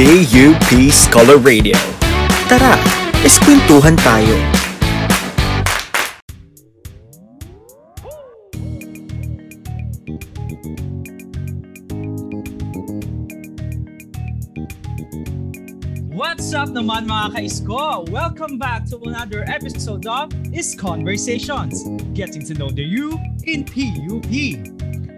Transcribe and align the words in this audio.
PUP 0.00 0.88
Scholar 0.88 1.36
Radio. 1.36 1.76
Tara, 2.48 2.72
eskwentuhan 3.20 4.00
tayo. 4.00 4.32
What's 16.16 16.48
up 16.56 16.72
naman 16.72 17.04
mga 17.04 17.36
ka-isko? 17.36 18.08
Welcome 18.08 18.56
back 18.56 18.88
to 18.88 18.96
another 19.04 19.44
episode 19.52 20.08
of 20.08 20.32
Is 20.48 20.72
Conversations, 20.72 21.84
getting 22.16 22.40
to 22.48 22.56
know 22.56 22.72
the 22.72 22.88
you 22.88 23.20
in 23.44 23.68
PUP. 23.68 24.64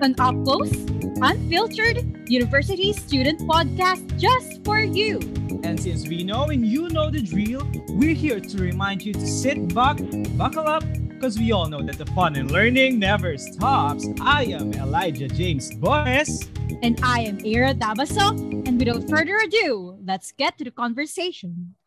An 0.02 0.18
up 0.18 0.34
close, 0.42 0.74
unfiltered 1.22 2.26
university 2.26 2.90
student 2.90 3.38
podcast 3.46 4.02
just 4.18 4.58
for 4.66 4.82
you. 4.82 5.22
And 5.62 5.78
since 5.78 6.10
we 6.10 6.26
know 6.26 6.50
and 6.50 6.66
you 6.66 6.90
know 6.90 7.06
the 7.06 7.22
drill, 7.22 7.62
we're 7.94 8.18
here 8.18 8.42
to 8.42 8.56
remind 8.58 9.06
you 9.06 9.14
to 9.14 9.22
sit 9.22 9.70
back, 9.70 10.02
buckle 10.34 10.66
up, 10.66 10.82
because 11.06 11.38
we 11.38 11.54
all 11.54 11.70
know 11.70 11.86
that 11.86 12.02
the 12.02 12.06
fun 12.18 12.34
and 12.34 12.50
learning 12.50 12.98
never 12.98 13.38
stops. 13.38 14.02
I 14.18 14.50
am 14.50 14.74
Elijah 14.74 15.30
James 15.30 15.70
Boris. 15.70 16.50
And 16.82 16.98
I 16.98 17.30
am 17.30 17.38
Ira 17.46 17.70
Dabaso. 17.70 18.34
And 18.66 18.82
without 18.82 19.06
further 19.06 19.38
ado, 19.38 20.02
let's 20.02 20.34
get 20.34 20.58
to 20.58 20.64
the 20.66 20.74
conversation. 20.74 21.78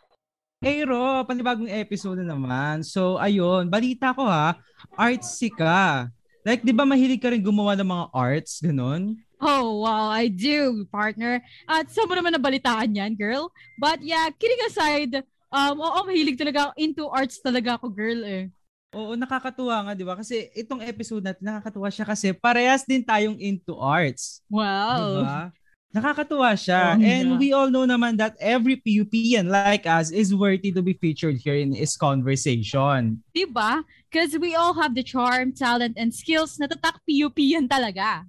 Hey 0.63 0.87
Ro, 0.87 1.27
panibagong 1.27 1.67
episode 1.67 2.23
na 2.23 2.31
naman. 2.31 2.79
So 2.87 3.19
ayun, 3.19 3.67
balita 3.67 4.15
ko 4.15 4.23
ha, 4.23 4.55
artsy 4.95 5.51
ka. 5.51 6.15
Like, 6.45 6.61
di 6.61 6.69
ba 6.69 6.85
mahilig 6.85 7.25
ka 7.25 7.33
rin 7.33 7.41
gumawa 7.41 7.73
ng 7.73 7.89
mga 7.89 8.05
arts, 8.13 8.61
ganun? 8.61 9.17
Oh, 9.41 9.81
wow, 9.81 10.13
I 10.13 10.29
do, 10.29 10.85
partner. 10.93 11.41
At 11.65 11.89
saan 11.89 12.05
mo 12.05 12.13
naman 12.13 12.37
nabalitaan 12.37 12.93
yan, 12.93 13.17
girl? 13.17 13.49
But 13.81 14.05
yeah, 14.05 14.29
kidding 14.29 14.61
aside, 14.69 15.25
um, 15.49 15.81
oo, 15.81 15.99
mahilig 16.05 16.37
talaga 16.37 16.69
ako 16.69 16.71
into 16.77 17.03
arts 17.09 17.41
talaga 17.41 17.81
ako, 17.81 17.89
girl 17.89 18.21
eh. 18.23 18.53
Oo, 18.93 19.17
nakakatuwa 19.17 19.89
nga, 19.89 19.93
di 19.97 20.05
ba? 20.05 20.13
Kasi 20.15 20.53
itong 20.53 20.85
episode 20.85 21.25
natin, 21.25 21.43
nakakatuwa 21.43 21.89
siya 21.89 22.05
kasi 22.07 22.31
parehas 22.31 22.85
din 22.85 23.01
tayong 23.01 23.35
into 23.41 23.75
arts. 23.75 24.45
Wow. 24.47 25.25
Diba? 25.25 25.49
Nakakatuwa 25.95 26.59
siya. 26.59 26.99
Oh, 26.99 27.07
And 27.07 27.27
yeah. 27.31 27.39
we 27.39 27.47
all 27.55 27.71
know 27.71 27.87
naman 27.87 28.19
that 28.19 28.35
every 28.43 28.75
PUPian 28.83 29.47
like 29.47 29.87
us 29.87 30.11
is 30.11 30.35
worthy 30.35 30.75
to 30.75 30.83
be 30.83 30.91
featured 30.99 31.39
here 31.39 31.55
in 31.55 31.71
this 31.71 31.95
conversation. 31.95 33.23
Diba? 33.31 33.79
Because 34.11 34.35
we 34.35 34.59
all 34.59 34.75
have 34.75 34.91
the 34.91 35.07
charm, 35.07 35.55
talent, 35.55 35.95
and 35.95 36.11
skills 36.11 36.59
na 36.59 36.67
tatak 36.67 36.99
PUP 37.07 37.39
yan 37.39 37.71
talaga. 37.71 38.27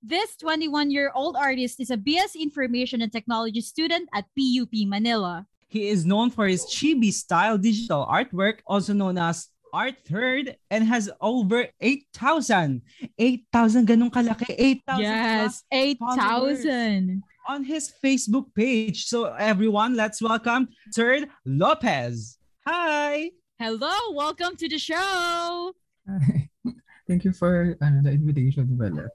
This 0.00 0.32
21-year-old 0.40 1.36
artist 1.36 1.76
is 1.80 1.92
a 1.92 2.00
BS 2.00 2.40
Information 2.40 3.04
and 3.04 3.12
Technology 3.12 3.60
student 3.60 4.08
at 4.16 4.24
PUP 4.32 4.72
Manila. 4.88 5.44
He 5.68 5.88
is 5.92 6.08
known 6.08 6.32
for 6.32 6.48
his 6.48 6.64
chibi 6.64 7.12
style 7.12 7.58
digital 7.60 8.08
artwork, 8.08 8.64
also 8.64 8.92
known 8.96 9.18
as 9.20 9.52
Art 9.74 9.98
Third, 10.06 10.54
and 10.70 10.86
has 10.86 11.10
over 11.20 11.66
8,000. 11.82 12.78
8,000 13.18 13.88
ganun 13.90 14.06
kalaki. 14.14 14.54
8,000 14.54 15.02
Yes, 15.02 15.64
followers. 15.98 16.62
8,000. 16.62 17.22
on 17.50 17.64
his 17.66 17.92
Facebook 18.02 18.54
page. 18.54 19.04
So 19.04 19.34
everyone, 19.34 19.96
let's 19.98 20.22
welcome 20.22 20.68
Third 20.94 21.28
Lopez. 21.44 22.38
Hi! 22.64 23.30
Hello, 23.58 23.92
welcome 24.14 24.54
to 24.56 24.68
the 24.70 24.78
show. 24.78 25.74
Hi. 26.08 26.48
Thank 27.10 27.24
you 27.26 27.34
for 27.34 27.76
ano, 27.82 28.00
the 28.00 28.14
invitation, 28.14 28.78
Bella. 28.78 29.10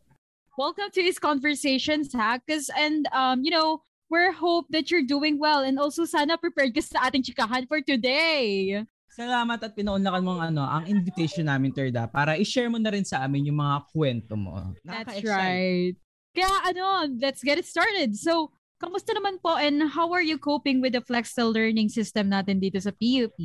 Welcome 0.60 0.92
to 0.94 1.02
his 1.02 1.18
conversations, 1.18 2.12
ha? 2.14 2.38
'Cause 2.44 2.70
and 2.78 3.08
um, 3.16 3.42
you 3.48 3.50
know, 3.50 3.82
we're 4.12 4.36
hope 4.36 4.68
that 4.76 4.92
you're 4.92 5.08
doing 5.08 5.40
well 5.40 5.64
and 5.64 5.80
also 5.80 6.04
sana 6.06 6.36
prepared 6.38 6.76
ka 6.76 6.84
sa 6.84 7.08
ating 7.10 7.24
chikahan 7.26 7.64
for 7.66 7.80
today. 7.82 8.84
Salamat 9.10 9.60
at 9.60 9.74
pinaunlakan 9.74 10.22
mo 10.22 10.32
ang 10.38 10.54
ano, 10.54 10.64
ang 10.64 10.86
invitation 10.86 11.50
namin, 11.50 11.74
Terda, 11.74 12.06
para 12.06 12.38
i-share 12.38 12.70
mo 12.70 12.78
na 12.78 12.94
rin 12.94 13.04
sa 13.04 13.26
amin 13.26 13.50
yung 13.50 13.60
mga 13.60 13.78
kwento 13.90 14.34
mo. 14.38 14.74
That's 14.86 15.26
right. 15.26 15.98
Kaya 16.34 16.52
ano, 16.70 17.10
let's 17.18 17.42
get 17.42 17.58
it 17.58 17.66
started. 17.66 18.14
So, 18.16 18.54
kamusta 18.78 19.12
naman 19.18 19.42
po 19.42 19.58
and 19.58 19.90
how 19.92 20.14
are 20.14 20.24
you 20.24 20.38
coping 20.38 20.80
with 20.80 20.94
the 20.94 21.04
flexible 21.04 21.52
learning 21.52 21.90
system 21.90 22.30
natin 22.30 22.62
dito 22.62 22.78
sa 22.78 22.94
PUP? 22.94 23.36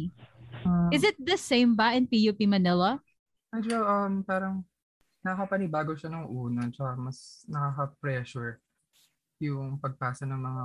Uh, 0.64 0.88
Is 0.92 1.02
it 1.02 1.16
the 1.18 1.40
same 1.40 1.74
ba 1.74 1.96
in 1.96 2.06
PUP 2.06 2.38
Manila? 2.44 3.00
medyo 3.54 3.86
um, 3.86 4.26
parang 4.26 4.66
nakakapanibago 5.22 5.94
siya 5.94 6.10
nung 6.10 6.26
una, 6.26 6.66
tsaka 6.68 6.98
mas 6.98 7.46
nakaka-pressure 7.46 8.58
yung 9.38 9.78
pagpasa 9.78 10.26
ng 10.26 10.36
mga 10.42 10.62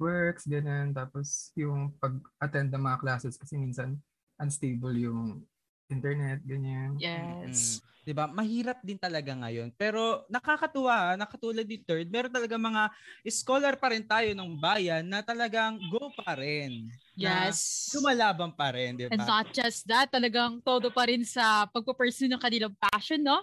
works, 0.00 0.46
ganyan, 0.48 0.94
tapos 0.96 1.50
yung 1.58 1.92
pag-attend 1.98 2.70
ng 2.72 2.82
mga 2.82 2.98
classes 3.02 3.34
kasi 3.36 3.58
minsan 3.58 3.98
unstable 4.40 4.94
yung 4.96 5.44
internet, 5.90 6.40
ganyan. 6.46 6.98
Yes. 6.98 7.78
Mm. 7.82 7.82
'Di 8.06 8.12
ba? 8.16 8.24
Mahirap 8.30 8.80
din 8.86 8.96
talaga 8.96 9.34
ngayon. 9.36 9.70
Pero 9.76 10.24
nakakatuwa, 10.32 11.12
ah, 11.12 11.16
nakatulad 11.18 11.66
ni 11.68 11.78
Third, 11.84 12.08
meron 12.08 12.32
talaga 12.32 12.56
mga 12.56 12.82
scholar 13.28 13.74
pa 13.76 13.92
rin 13.92 14.04
tayo 14.06 14.30
ng 14.32 14.56
bayan 14.56 15.04
na 15.04 15.20
talagang 15.20 15.76
go 15.84 16.14
pa 16.16 16.34
rin. 16.38 16.88
Na 17.18 17.52
Yes. 17.52 17.88
Lumalaban 17.92 18.52
pa 18.56 18.72
rin, 18.72 18.96
'di 18.96 19.08
And 19.10 19.24
ba? 19.24 19.28
not 19.28 19.48
just 19.56 19.88
that, 19.88 20.12
talagang 20.12 20.60
todo 20.60 20.92
pa 20.92 21.08
rin 21.08 21.24
sa 21.24 21.64
pagpupursue 21.72 22.28
ng 22.28 22.36
kanilang 22.40 22.76
passion, 22.76 23.24
no? 23.24 23.40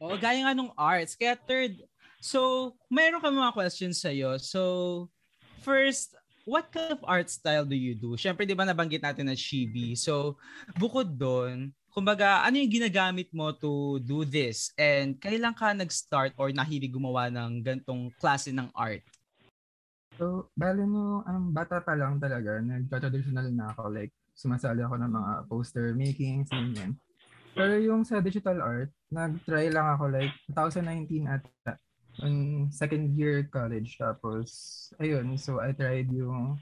Oo, 0.00 0.14
gaya 0.14 0.46
nga 0.46 0.54
nung 0.54 0.70
arts. 0.78 1.18
Kaya 1.18 1.34
Third, 1.34 1.82
so 2.22 2.70
meron 2.86 3.18
kami 3.18 3.34
mga 3.34 3.54
questions 3.54 3.98
sa 3.98 4.14
So, 4.38 5.10
first, 5.60 6.14
what 6.48 6.72
kind 6.72 6.94
of 6.94 7.02
art 7.04 7.28
style 7.28 7.66
do 7.66 7.76
you 7.76 7.92
do? 7.92 8.16
Siyempre, 8.16 8.48
'di 8.48 8.56
ba 8.56 8.64
nabanggit 8.64 9.04
natin 9.04 9.28
na 9.28 9.36
chibi. 9.36 9.98
So, 9.98 10.40
bukod 10.78 11.12
doon, 11.18 11.74
kumbaga, 11.92 12.46
ano 12.46 12.56
yung 12.56 12.72
ginagamit 12.72 13.28
mo 13.34 13.52
to 13.52 13.98
do 14.00 14.24
this? 14.24 14.72
And 14.78 15.18
kailan 15.18 15.52
ka 15.52 15.74
nag-start 15.74 16.32
or 16.38 16.54
nahilig 16.54 16.94
gumawa 16.94 17.28
ng 17.28 17.60
gantong 17.60 18.14
klase 18.16 18.54
ng 18.54 18.70
art? 18.72 19.04
So, 20.18 20.50
bali 20.58 20.82
no, 20.82 21.22
um, 21.30 21.54
bata 21.54 21.78
pa 21.78 21.94
lang 21.94 22.18
talaga, 22.18 22.58
nag-traditional 22.58 23.54
na 23.54 23.70
ako, 23.70 23.86
like, 23.94 24.10
sumasali 24.34 24.82
ako 24.82 24.98
ng 24.98 25.12
mga 25.14 25.32
poster 25.46 25.86
makings, 25.94 26.50
ganyan. 26.50 26.98
Pero 27.58 27.74
yung 27.82 28.06
sa 28.06 28.22
digital 28.22 28.62
art, 28.62 28.90
nag-try 29.10 29.66
lang 29.74 29.90
ako 29.98 30.14
like 30.14 30.30
2019 30.54 31.26
at 31.26 31.42
on 32.22 32.68
second 32.70 33.14
year 33.14 33.46
college. 33.50 33.96
Tapos, 33.98 34.48
ayun, 34.98 35.38
so 35.38 35.58
I 35.62 35.72
tried 35.72 36.10
yung 36.10 36.58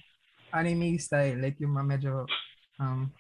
anime 0.55 0.97
style, 1.01 1.41
like 1.43 1.59
yung 1.61 1.75
mga 1.77 1.87
medyo, 1.87 2.13
um, 2.81 3.11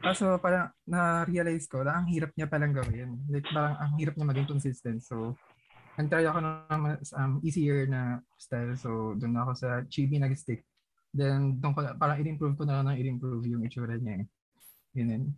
kaso 0.00 0.36
parang 0.38 0.70
na-realize 0.86 1.66
ko 1.66 1.82
na 1.82 1.98
ang 1.98 2.06
hirap 2.08 2.30
niya 2.36 2.46
palang 2.46 2.76
gawin. 2.76 3.16
Like 3.28 3.48
parang 3.50 3.74
ang 3.80 3.92
hirap 3.96 4.14
niya 4.14 4.28
maging 4.28 4.48
consistent. 4.48 5.00
So, 5.02 5.34
nag-try 5.96 6.28
ako 6.28 6.38
ng 6.44 6.80
mas 6.80 7.10
um, 7.16 7.40
easier 7.40 7.88
na 7.88 8.20
style. 8.36 8.76
So, 8.76 9.16
doon 9.16 9.36
ako 9.40 9.52
sa 9.56 9.68
chibi 9.88 10.20
nag-stick. 10.20 10.62
Then, 11.16 11.56
doon 11.64 11.72
ko, 11.72 11.80
parang 11.96 12.20
in-improve 12.20 12.60
ko 12.60 12.64
na 12.68 12.80
lang 12.80 12.92
ng 12.92 13.00
in-improve 13.00 13.48
yung 13.48 13.64
itsura 13.64 13.96
niya. 13.96 14.20
eh. 14.20 14.26
Ganun. 14.92 15.32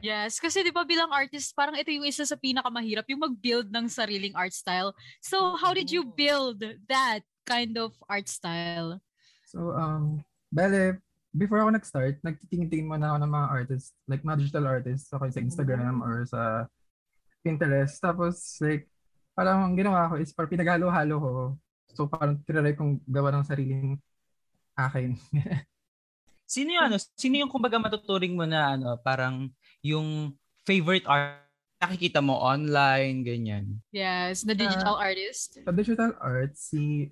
Yes, 0.00 0.40
kasi 0.40 0.64
'di 0.64 0.72
ba 0.72 0.84
bilang 0.88 1.12
artist, 1.12 1.52
parang 1.52 1.76
ito 1.76 1.92
yung 1.92 2.08
isa 2.08 2.24
sa 2.24 2.36
pinakamahirap, 2.36 3.04
yung 3.12 3.20
mag-build 3.20 3.68
ng 3.68 3.86
sariling 3.88 4.32
art 4.32 4.56
style. 4.56 4.96
So, 5.20 5.56
how 5.60 5.76
did 5.76 5.92
you 5.92 6.08
build 6.08 6.64
that 6.88 7.20
kind 7.44 7.76
of 7.76 7.92
art 8.08 8.28
style? 8.28 9.00
So, 9.44 9.76
um, 9.76 10.24
bale, 10.48 10.96
before 11.36 11.60
ako 11.60 11.70
nag-start, 11.76 12.22
nagtitingin-tingin 12.24 12.88
muna 12.88 13.12
ako 13.12 13.18
ng 13.22 13.32
mga 13.34 13.48
artists, 13.50 13.90
like 14.08 14.22
mga 14.24 14.40
digital 14.46 14.66
artists, 14.66 15.08
okay, 15.12 15.30
sa 15.30 15.40
Instagram 15.42 16.00
or 16.00 16.24
sa 16.24 16.70
Pinterest. 17.44 17.98
Tapos, 18.00 18.56
like, 18.62 18.86
parang 19.36 19.68
ang 19.68 19.74
ginawa 19.76 20.08
ko 20.08 20.14
is 20.16 20.32
parang 20.32 20.54
pinaghalo-halo 20.54 21.16
ko. 21.18 21.34
So, 21.92 22.06
parang 22.06 22.38
tinaray 22.46 22.78
kong 22.78 23.02
gawa 23.04 23.34
ng 23.34 23.44
sariling 23.44 23.98
akin. 24.78 25.18
Sino 26.50 26.74
yung 26.74 26.84
ano, 26.90 26.96
sino 26.98 27.34
yung 27.38 27.46
kumbaga 27.46 27.78
matuturing 27.78 28.34
mo 28.34 28.42
na 28.42 28.74
ano, 28.74 28.98
parang 29.06 29.46
yung 29.86 30.34
favorite 30.66 31.06
art 31.06 31.46
nakikita 31.78 32.18
mo 32.18 32.34
online, 32.42 33.22
ganyan. 33.22 33.78
Yes, 33.94 34.42
na 34.42 34.52
digital 34.58 34.98
artist. 34.98 35.62
sa 35.62 35.70
digital 35.70 36.12
art, 36.18 36.52
si, 36.58 37.08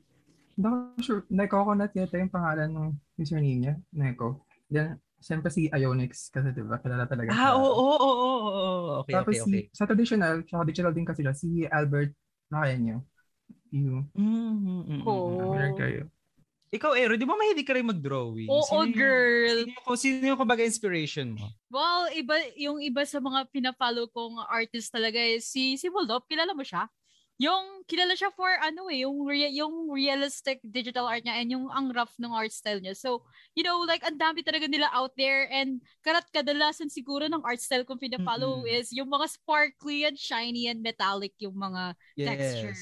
hindi 0.59 0.67
ako 0.67 0.79
sure, 1.01 1.23
Neko 1.31 1.55
Coconut 1.63 1.93
yata 1.95 2.19
yung 2.19 2.35
pangalan 2.35 2.69
ng 2.75 2.89
username 3.15 3.59
niya, 3.63 3.75
Neko. 3.95 4.43
Then, 4.69 4.99
siyempre 5.23 5.55
si 5.55 5.71
Ionix, 5.71 6.29
kasi 6.35 6.51
diba, 6.51 6.83
kilala 6.83 7.07
talaga 7.07 7.33
Ah, 7.33 7.55
oo, 7.55 7.63
oo, 7.63 7.97
oo, 7.97 8.19
oo, 8.19 8.51
oo. 8.51 8.93
Okay, 9.07 9.15
Tapos 9.15 9.39
okay, 9.39 9.41
okay. 9.47 9.63
si, 9.63 9.71
sa 9.73 9.87
traditional, 9.87 10.43
tsaka 10.45 10.63
digital 10.67 10.93
din 10.93 11.07
kasi 11.07 11.23
siya, 11.23 11.35
si 11.39 11.65
Albert 11.71 12.13
Lacaño. 12.51 13.07
Yung, 13.73 14.05
Mm, 14.15 14.25
mm, 14.25 14.83
mm, 14.89 15.01
mm, 15.07 15.73
Oh. 15.73 15.77
kayo. 15.79 16.11
Ikaw, 16.69 16.93
Ero, 16.95 17.17
di 17.17 17.25
ba 17.25 17.33
mahilig 17.33 17.65
ka 17.65 17.73
rin 17.73 17.89
mag-drawing? 17.89 18.49
Oo, 18.49 18.61
Sino 18.63 18.85
yung- 18.85 18.93
girl. 18.93 19.59
Sino 19.65 19.73
yung, 19.73 19.97
sino 19.97 20.25
yung 20.35 20.41
kumbaga 20.41 20.61
inspiration 20.61 21.33
mo? 21.33 21.49
Well, 21.73 22.13
iba 22.13 22.37
yung 22.61 22.79
iba 22.85 23.09
sa 23.09 23.19
mga 23.19 23.49
pina-follow 23.49 24.09
kong 24.13 24.37
artist 24.45 24.93
talaga 24.93 25.17
is 25.17 25.49
si 25.49 25.81
si 25.81 25.89
Moldop. 25.89 26.29
Kilala 26.29 26.53
mo 26.53 26.61
siya? 26.63 26.89
yung 27.39 27.87
kilala 27.87 28.19
siya 28.19 28.35
for 28.35 28.51
ano 28.59 28.91
eh, 28.91 29.07
yung 29.07 29.23
rea- 29.23 29.55
yung 29.55 29.87
realistic 29.95 30.59
digital 30.67 31.07
art 31.07 31.23
niya 31.23 31.39
and 31.39 31.55
yung 31.55 31.71
ang 31.71 31.95
rough 31.95 32.11
ng 32.19 32.35
art 32.35 32.51
style 32.51 32.83
niya. 32.83 32.99
So, 32.99 33.23
you 33.55 33.63
know, 33.63 33.79
like 33.87 34.03
ang 34.03 34.19
dami 34.19 34.43
talaga 34.43 34.67
nila 34.67 34.91
out 34.91 35.15
there 35.15 35.47
and 35.47 35.79
karat 36.03 36.27
kadalasan 36.35 36.91
siguro 36.91 37.31
ng 37.31 37.39
art 37.47 37.63
style 37.63 37.87
kung 37.87 38.03
pina-follow 38.03 38.67
Mm-mm. 38.67 38.75
is 38.75 38.91
yung 38.91 39.07
mga 39.07 39.31
sparkly 39.31 40.03
and 40.03 40.19
shiny 40.19 40.67
and 40.67 40.83
metallic 40.83 41.31
yung 41.39 41.55
mga 41.55 41.95
texture. 42.19 42.75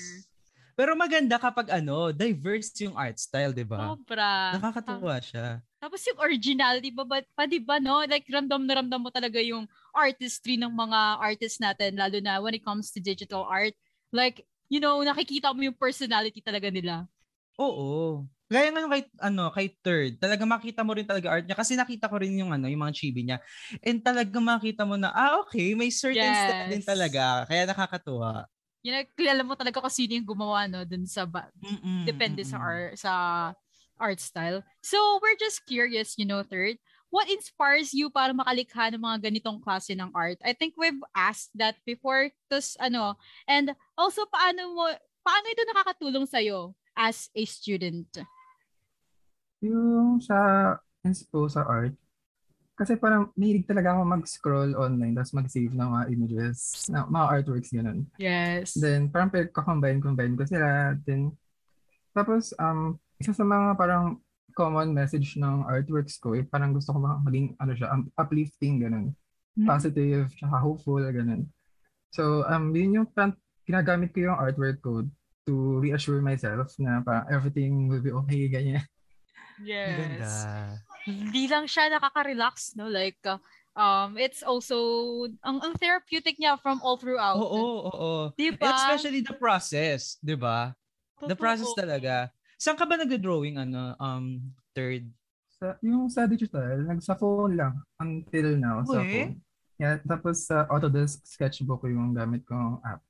Pero 0.76 0.92
maganda 0.92 1.40
kapag 1.40 1.72
ano, 1.72 2.12
diverse 2.12 2.76
yung 2.84 2.94
art 3.00 3.16
style, 3.16 3.56
di 3.56 3.64
ba? 3.64 3.96
Sobra. 4.04 4.28
Nakakatuwa 4.52 5.20
siya. 5.22 5.62
Tapos 5.80 6.00
yung 6.08 6.18
originality 6.20 6.90
ba, 6.92 7.04
ba, 7.04 7.18
pa 7.36 7.44
di 7.46 7.60
ba 7.60 7.76
no? 7.78 8.00
Like 8.08 8.26
ramdam 8.32 8.64
na 8.64 8.80
ramdam 8.80 9.00
mo 9.04 9.10
talaga 9.12 9.38
yung 9.44 9.68
artistry 9.92 10.56
ng 10.56 10.72
mga 10.72 11.00
artists 11.20 11.60
natin 11.60 12.00
lalo 12.00 12.18
na 12.24 12.40
when 12.40 12.56
it 12.56 12.64
comes 12.64 12.90
to 12.92 13.00
digital 13.00 13.44
art. 13.44 13.76
Like, 14.12 14.48
you 14.72 14.80
know, 14.80 14.98
nakikita 15.04 15.52
mo 15.52 15.60
yung 15.68 15.76
personality 15.78 16.40
talaga 16.40 16.72
nila. 16.72 17.08
Oo. 17.58 18.24
Gaya 18.46 18.70
nga 18.70 18.86
kay, 18.86 19.02
ano, 19.18 19.50
kay 19.50 19.66
Third, 19.82 20.22
talaga 20.22 20.44
makita 20.46 20.86
mo 20.86 20.94
rin 20.94 21.02
talaga 21.08 21.34
art 21.34 21.44
niya 21.50 21.58
kasi 21.58 21.74
nakita 21.74 22.06
ko 22.06 22.20
rin 22.22 22.38
yung 22.38 22.54
ano, 22.54 22.70
yung 22.70 22.78
mga 22.84 22.94
chibi 22.94 23.26
niya. 23.26 23.42
And 23.82 23.98
talaga 24.06 24.38
makita 24.38 24.86
mo 24.86 24.94
na, 24.94 25.10
ah, 25.10 25.42
okay, 25.42 25.74
may 25.74 25.90
certain 25.90 26.30
style 26.36 26.68
din 26.70 26.84
Yes. 26.84 26.86
talaga. 26.86 27.42
Kaya 27.50 27.66
nakakatuwa. 27.66 28.46
You 28.86 28.94
know, 28.94 29.02
kilala 29.18 29.42
mo 29.42 29.58
talaga 29.58 29.82
kung 29.82 29.90
sino 29.90 30.14
yung 30.14 30.30
gumawa 30.30 30.70
no 30.70 30.86
dun 30.86 31.10
sa 31.10 31.26
ba- 31.26 31.50
Mm-mm, 31.58 32.06
depende 32.06 32.46
sa 32.46 32.62
art 32.62 32.94
sa 32.94 33.12
art 33.98 34.22
style. 34.22 34.62
So, 34.78 35.18
we're 35.18 35.34
just 35.34 35.66
curious, 35.66 36.14
you 36.14 36.28
know, 36.28 36.46
third, 36.46 36.78
what 37.10 37.26
inspires 37.26 37.90
you 37.90 38.14
para 38.14 38.30
makalikha 38.30 38.94
ng 38.94 39.02
mga 39.02 39.26
ganitong 39.26 39.58
klase 39.58 39.96
ng 39.96 40.12
art? 40.14 40.38
I 40.44 40.52
think 40.52 40.78
we've 40.78 41.02
asked 41.16 41.50
that 41.58 41.80
before. 41.82 42.30
Tapos, 42.46 42.78
ano, 42.78 43.18
and 43.50 43.74
also, 43.98 44.22
paano 44.30 44.70
mo, 44.70 44.86
paano 45.26 45.46
ito 45.50 45.64
nakakatulong 45.66 46.28
sa'yo 46.28 46.76
as 46.94 47.32
a 47.34 47.42
student? 47.48 48.06
Yung 49.64 50.20
sa 50.20 50.76
inspo 51.02 51.48
sa 51.48 51.64
art, 51.64 51.96
kasi 52.76 52.92
parang 53.00 53.32
mahilig 53.32 53.64
talaga 53.64 53.96
ako 53.96 54.02
mag-scroll 54.04 54.76
online 54.76 55.16
tapos 55.16 55.32
mag-save 55.32 55.72
ng 55.72 55.90
mga 55.96 56.04
images, 56.12 56.56
na, 56.92 57.08
mga 57.08 57.26
artworks, 57.32 57.72
ganun. 57.72 58.04
Yes. 58.20 58.76
Then, 58.76 59.08
parang 59.08 59.32
pagka-combine-combine 59.32 60.36
ko 60.36 60.44
sila. 60.44 60.92
Then, 61.08 61.32
tapos, 62.12 62.52
um, 62.60 63.00
isa 63.16 63.32
sa 63.32 63.48
mga 63.48 63.80
parang 63.80 64.20
common 64.52 64.92
message 64.92 65.40
ng 65.40 65.64
artworks 65.64 66.20
ko, 66.20 66.36
eh, 66.36 66.44
parang 66.44 66.76
gusto 66.76 66.92
ko 66.92 67.00
ma- 67.00 67.20
maging, 67.24 67.56
ano 67.56 67.72
siya, 67.72 67.88
um, 67.96 68.12
uplifting, 68.20 68.84
ganun. 68.84 69.16
Hmm. 69.56 69.64
Positive, 69.64 70.28
tsaka 70.36 70.56
hopeful, 70.60 71.00
ganun. 71.00 71.48
So, 72.12 72.44
um, 72.44 72.76
yun 72.76 73.00
yung 73.00 73.08
parang 73.08 73.40
ginagamit 73.64 74.12
ko 74.12 74.28
yung 74.28 74.36
artwork 74.36 74.84
ko 74.84 75.08
to 75.48 75.80
reassure 75.80 76.20
myself 76.20 76.76
na 76.76 77.00
parang 77.00 77.24
everything 77.32 77.88
will 77.88 78.04
be 78.04 78.12
okay, 78.12 78.52
ganyan. 78.52 78.84
Yes. 79.64 79.96
Ganda. 79.96 80.32
Hindi 81.06 81.46
lang 81.46 81.70
siya 81.70 81.88
nakaka-relax, 81.94 82.74
no? 82.74 82.90
Like, 82.90 83.22
uh, 83.22 83.38
um, 83.78 84.18
it's 84.18 84.42
also, 84.42 84.76
ang, 85.46 85.62
ang 85.62 85.78
therapeutic 85.78 86.36
niya 86.42 86.58
from 86.58 86.82
all 86.82 86.98
throughout. 86.98 87.38
Oo, 87.38 87.46
oo, 87.46 87.90
oo. 87.94 88.14
Diba? 88.34 88.66
And 88.66 88.74
especially 88.74 89.22
the 89.22 89.38
process, 89.38 90.18
di 90.18 90.34
ba? 90.34 90.74
The 91.22 91.38
process 91.38 91.70
talaga. 91.78 92.34
Saan 92.58 92.74
ka 92.74 92.84
ba 92.84 92.98
nag-drawing, 92.98 93.56
ano, 93.62 93.94
um, 94.02 94.42
Third? 94.74 95.06
Sa, 95.56 95.78
yung 95.80 96.10
sa 96.12 96.28
digital, 96.28 96.84
nag 96.84 97.00
sa 97.00 97.16
phone 97.16 97.56
lang 97.56 97.80
until 97.96 98.60
now 98.60 98.84
sa 98.84 99.00
Uy. 99.00 99.08
phone. 99.08 99.34
Yeah, 99.80 100.00
tapos 100.04 100.48
sa 100.48 100.68
Autodesk 100.68 101.24
Sketchbook 101.24 101.84
yung 101.88 102.12
gamit 102.16 102.44
kong 102.48 102.80
app. 102.84 103.05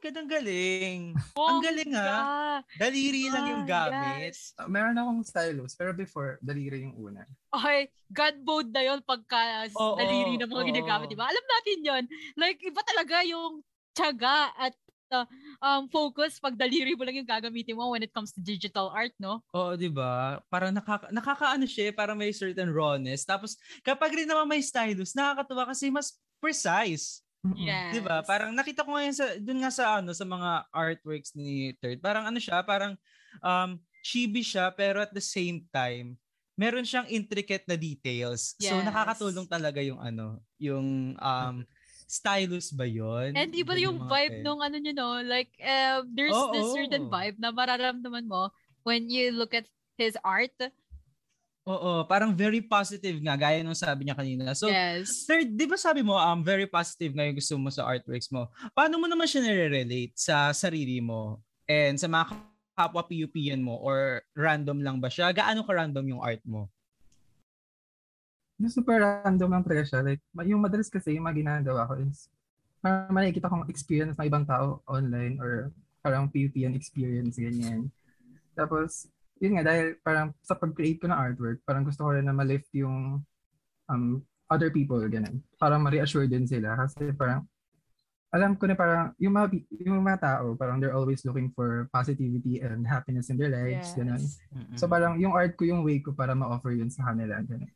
Oh 0.00 0.08
God, 0.08 0.16
ang 0.16 0.30
galing. 0.32 1.00
Oh, 1.36 1.48
Ang 1.52 1.60
galing, 1.60 1.92
ah. 1.92 2.00
yeah. 2.00 2.58
Daliri 2.80 3.28
lang 3.28 3.44
yung 3.52 3.64
Ah, 3.68 3.92
gamit. 3.92 4.32
yes. 4.32 4.56
Uh, 4.56 4.64
meron 4.64 4.96
akong 4.96 5.20
stylus, 5.20 5.76
pero 5.76 5.92
before, 5.92 6.40
daliri 6.40 6.88
yung 6.88 6.96
una. 6.96 7.28
Okay, 7.52 7.92
God 8.08 8.40
mode 8.40 8.72
na 8.72 8.80
yun 8.80 9.04
pagka 9.04 9.68
Oo, 9.76 10.00
daliri 10.00 10.40
ng 10.40 10.48
mga 10.48 10.64
oo. 10.64 10.70
ginagamit, 10.72 11.06
di 11.12 11.20
ba? 11.20 11.28
Alam 11.28 11.44
natin 11.44 11.76
yon 11.84 12.04
Like, 12.32 12.64
iba 12.64 12.80
talaga 12.80 13.20
yung 13.28 13.60
tiyaga 13.92 14.56
at 14.56 14.72
uh, 15.12 15.28
um, 15.60 15.84
focus 15.92 16.40
pag 16.40 16.56
daliri 16.56 16.96
mo 16.96 17.04
lang 17.04 17.20
yung 17.20 17.28
gagamitin 17.28 17.76
mo 17.76 17.92
when 17.92 18.00
it 18.00 18.16
comes 18.16 18.32
to 18.32 18.40
digital 18.40 18.88
art, 18.88 19.12
no? 19.20 19.44
Oo, 19.52 19.76
di 19.76 19.92
ba? 19.92 20.40
Parang 20.48 20.72
nakaka, 20.72 21.12
nakakaano 21.12 21.68
siya, 21.68 21.92
eh, 21.92 21.94
parang 21.94 22.16
may 22.16 22.32
certain 22.32 22.72
rawness. 22.72 23.28
Tapos, 23.28 23.52
kapag 23.84 24.16
rin 24.16 24.24
naman 24.24 24.48
may 24.48 24.64
stylus, 24.64 25.12
nakakatuwa 25.12 25.68
kasi 25.68 25.92
mas 25.92 26.16
precise. 26.40 27.20
Yes. 27.54 27.86
'Di 27.88 28.00
ba? 28.04 28.20
Parang 28.20 28.52
nakita 28.52 28.84
ko 28.84 28.92
ngayon 28.96 29.14
sa 29.16 29.26
doon 29.40 29.60
nga 29.64 29.72
sa 29.72 29.84
ano 30.04 30.12
sa 30.12 30.28
mga 30.28 30.68
artworks 30.76 31.32
ni 31.32 31.72
Third. 31.80 32.04
Parang 32.04 32.28
ano 32.28 32.36
siya, 32.36 32.60
parang 32.60 33.00
um 33.40 33.80
chibi 34.04 34.40
siya 34.44 34.72
pero 34.72 35.00
at 35.04 35.12
the 35.12 35.20
same 35.24 35.64
time 35.72 36.16
meron 36.56 36.84
siyang 36.84 37.08
intricate 37.08 37.64
na 37.64 37.76
details. 37.80 38.52
So 38.60 38.84
Yes. 38.84 38.84
nakakatulong 38.84 39.48
talaga 39.48 39.80
yung 39.80 39.96
ano, 40.00 40.44
yung 40.60 41.16
um 41.16 41.64
stylus 42.04 42.68
ba 42.76 42.84
'yon? 42.84 43.32
And 43.34 43.54
iba 43.54 43.78
Yun 43.80 43.86
yung 43.86 44.02
mga 44.04 44.10
vibe 44.10 44.42
pen. 44.42 44.42
nung 44.42 44.58
ano 44.58 44.74
nyo, 44.82 44.90
no? 44.90 45.10
Like, 45.22 45.54
uh, 45.62 46.02
there's 46.10 46.50
this 46.50 46.66
Oo. 46.66 46.74
certain 46.74 47.06
vibe 47.06 47.38
na 47.38 47.54
mararamdaman 47.54 48.26
mo 48.26 48.50
when 48.82 49.06
you 49.06 49.30
look 49.30 49.54
at 49.54 49.70
his 49.94 50.18
art. 50.26 50.58
Oo, 51.70 52.02
parang 52.02 52.34
very 52.34 52.58
positive 52.58 53.22
nga 53.22 53.38
gaya 53.38 53.62
nung 53.62 53.78
sabi 53.78 54.02
niya 54.02 54.18
kanina. 54.18 54.50
So 54.58 54.66
yes. 54.66 55.22
Third, 55.22 55.54
di 55.54 55.66
ba 55.70 55.78
sabi 55.78 56.02
mo, 56.02 56.18
um, 56.18 56.42
very 56.42 56.66
positive 56.66 57.14
nga 57.14 57.22
yung 57.22 57.38
gusto 57.38 57.54
mo 57.54 57.70
sa 57.70 57.86
artworks 57.86 58.26
mo. 58.34 58.50
Paano 58.74 58.98
mo 58.98 59.06
naman 59.06 59.30
siya 59.30 59.46
nire-relate 59.46 60.18
sa 60.18 60.50
sarili 60.50 60.98
mo 60.98 61.38
and 61.70 61.94
sa 61.94 62.10
mga 62.10 62.34
kapwa 62.74 63.06
PUPian 63.06 63.62
mo 63.62 63.78
or 63.78 64.26
random 64.34 64.82
lang 64.82 64.98
ba 64.98 65.06
siya? 65.06 65.30
Gaano 65.30 65.62
ka 65.62 65.70
random 65.70 66.18
yung 66.18 66.22
art 66.24 66.42
mo? 66.42 66.66
Yung 68.58 68.72
super 68.72 68.98
random 68.98 69.54
lang 69.54 69.62
talaga 69.62 69.82
siya. 69.86 70.00
Like, 70.02 70.22
ma- 70.34 70.48
yung 70.48 70.58
madalas 70.58 70.90
kasi 70.90 71.14
yung 71.14 71.30
mga 71.30 71.38
ginagawa 71.38 71.86
ko 71.86 72.02
is 72.02 72.26
parang 72.82 73.14
makikita 73.14 73.46
kong 73.46 73.68
experience 73.70 74.16
ng 74.18 74.26
ibang 74.26 74.48
tao 74.48 74.82
online 74.90 75.38
or 75.38 75.70
parang 76.02 76.26
PUPN 76.32 76.74
experience, 76.74 77.36
ganyan. 77.36 77.92
Tapos, 78.56 79.06
yun 79.40 79.56
nga, 79.56 79.64
dahil 79.64 79.96
parang 80.04 80.36
sa 80.44 80.52
pag-create 80.54 81.00
ko 81.00 81.08
ng 81.08 81.16
artwork, 81.16 81.64
parang 81.64 81.82
gusto 81.82 82.04
ko 82.04 82.12
rin 82.12 82.28
na 82.28 82.36
ma-lift 82.36 82.68
yung 82.76 83.24
um, 83.88 84.20
other 84.52 84.68
people, 84.68 85.00
ganun. 85.08 85.40
Para 85.56 85.80
ma-reassure 85.80 86.28
din 86.28 86.44
sila. 86.44 86.76
Kasi 86.76 87.10
parang, 87.16 87.48
alam 88.30 88.54
ko 88.54 88.68
na 88.68 88.76
parang, 88.78 89.16
yung 89.18 89.34
mga, 89.34 89.64
yung 89.82 90.04
mga 90.04 90.20
tao, 90.22 90.54
parang 90.54 90.78
they're 90.78 90.94
always 90.94 91.24
looking 91.26 91.50
for 91.56 91.88
positivity 91.90 92.62
and 92.62 92.86
happiness 92.86 93.32
in 93.32 93.40
their 93.40 93.50
lives, 93.50 93.96
ganun. 93.96 94.22
So 94.78 94.86
parang 94.86 95.18
yung 95.18 95.34
art 95.34 95.56
ko 95.56 95.64
yung 95.66 95.82
way 95.82 95.98
ko 95.98 96.12
para 96.14 96.36
ma-offer 96.36 96.76
yun 96.76 96.92
sa 96.92 97.10
kanila. 97.10 97.42
Ganun. 97.42 97.72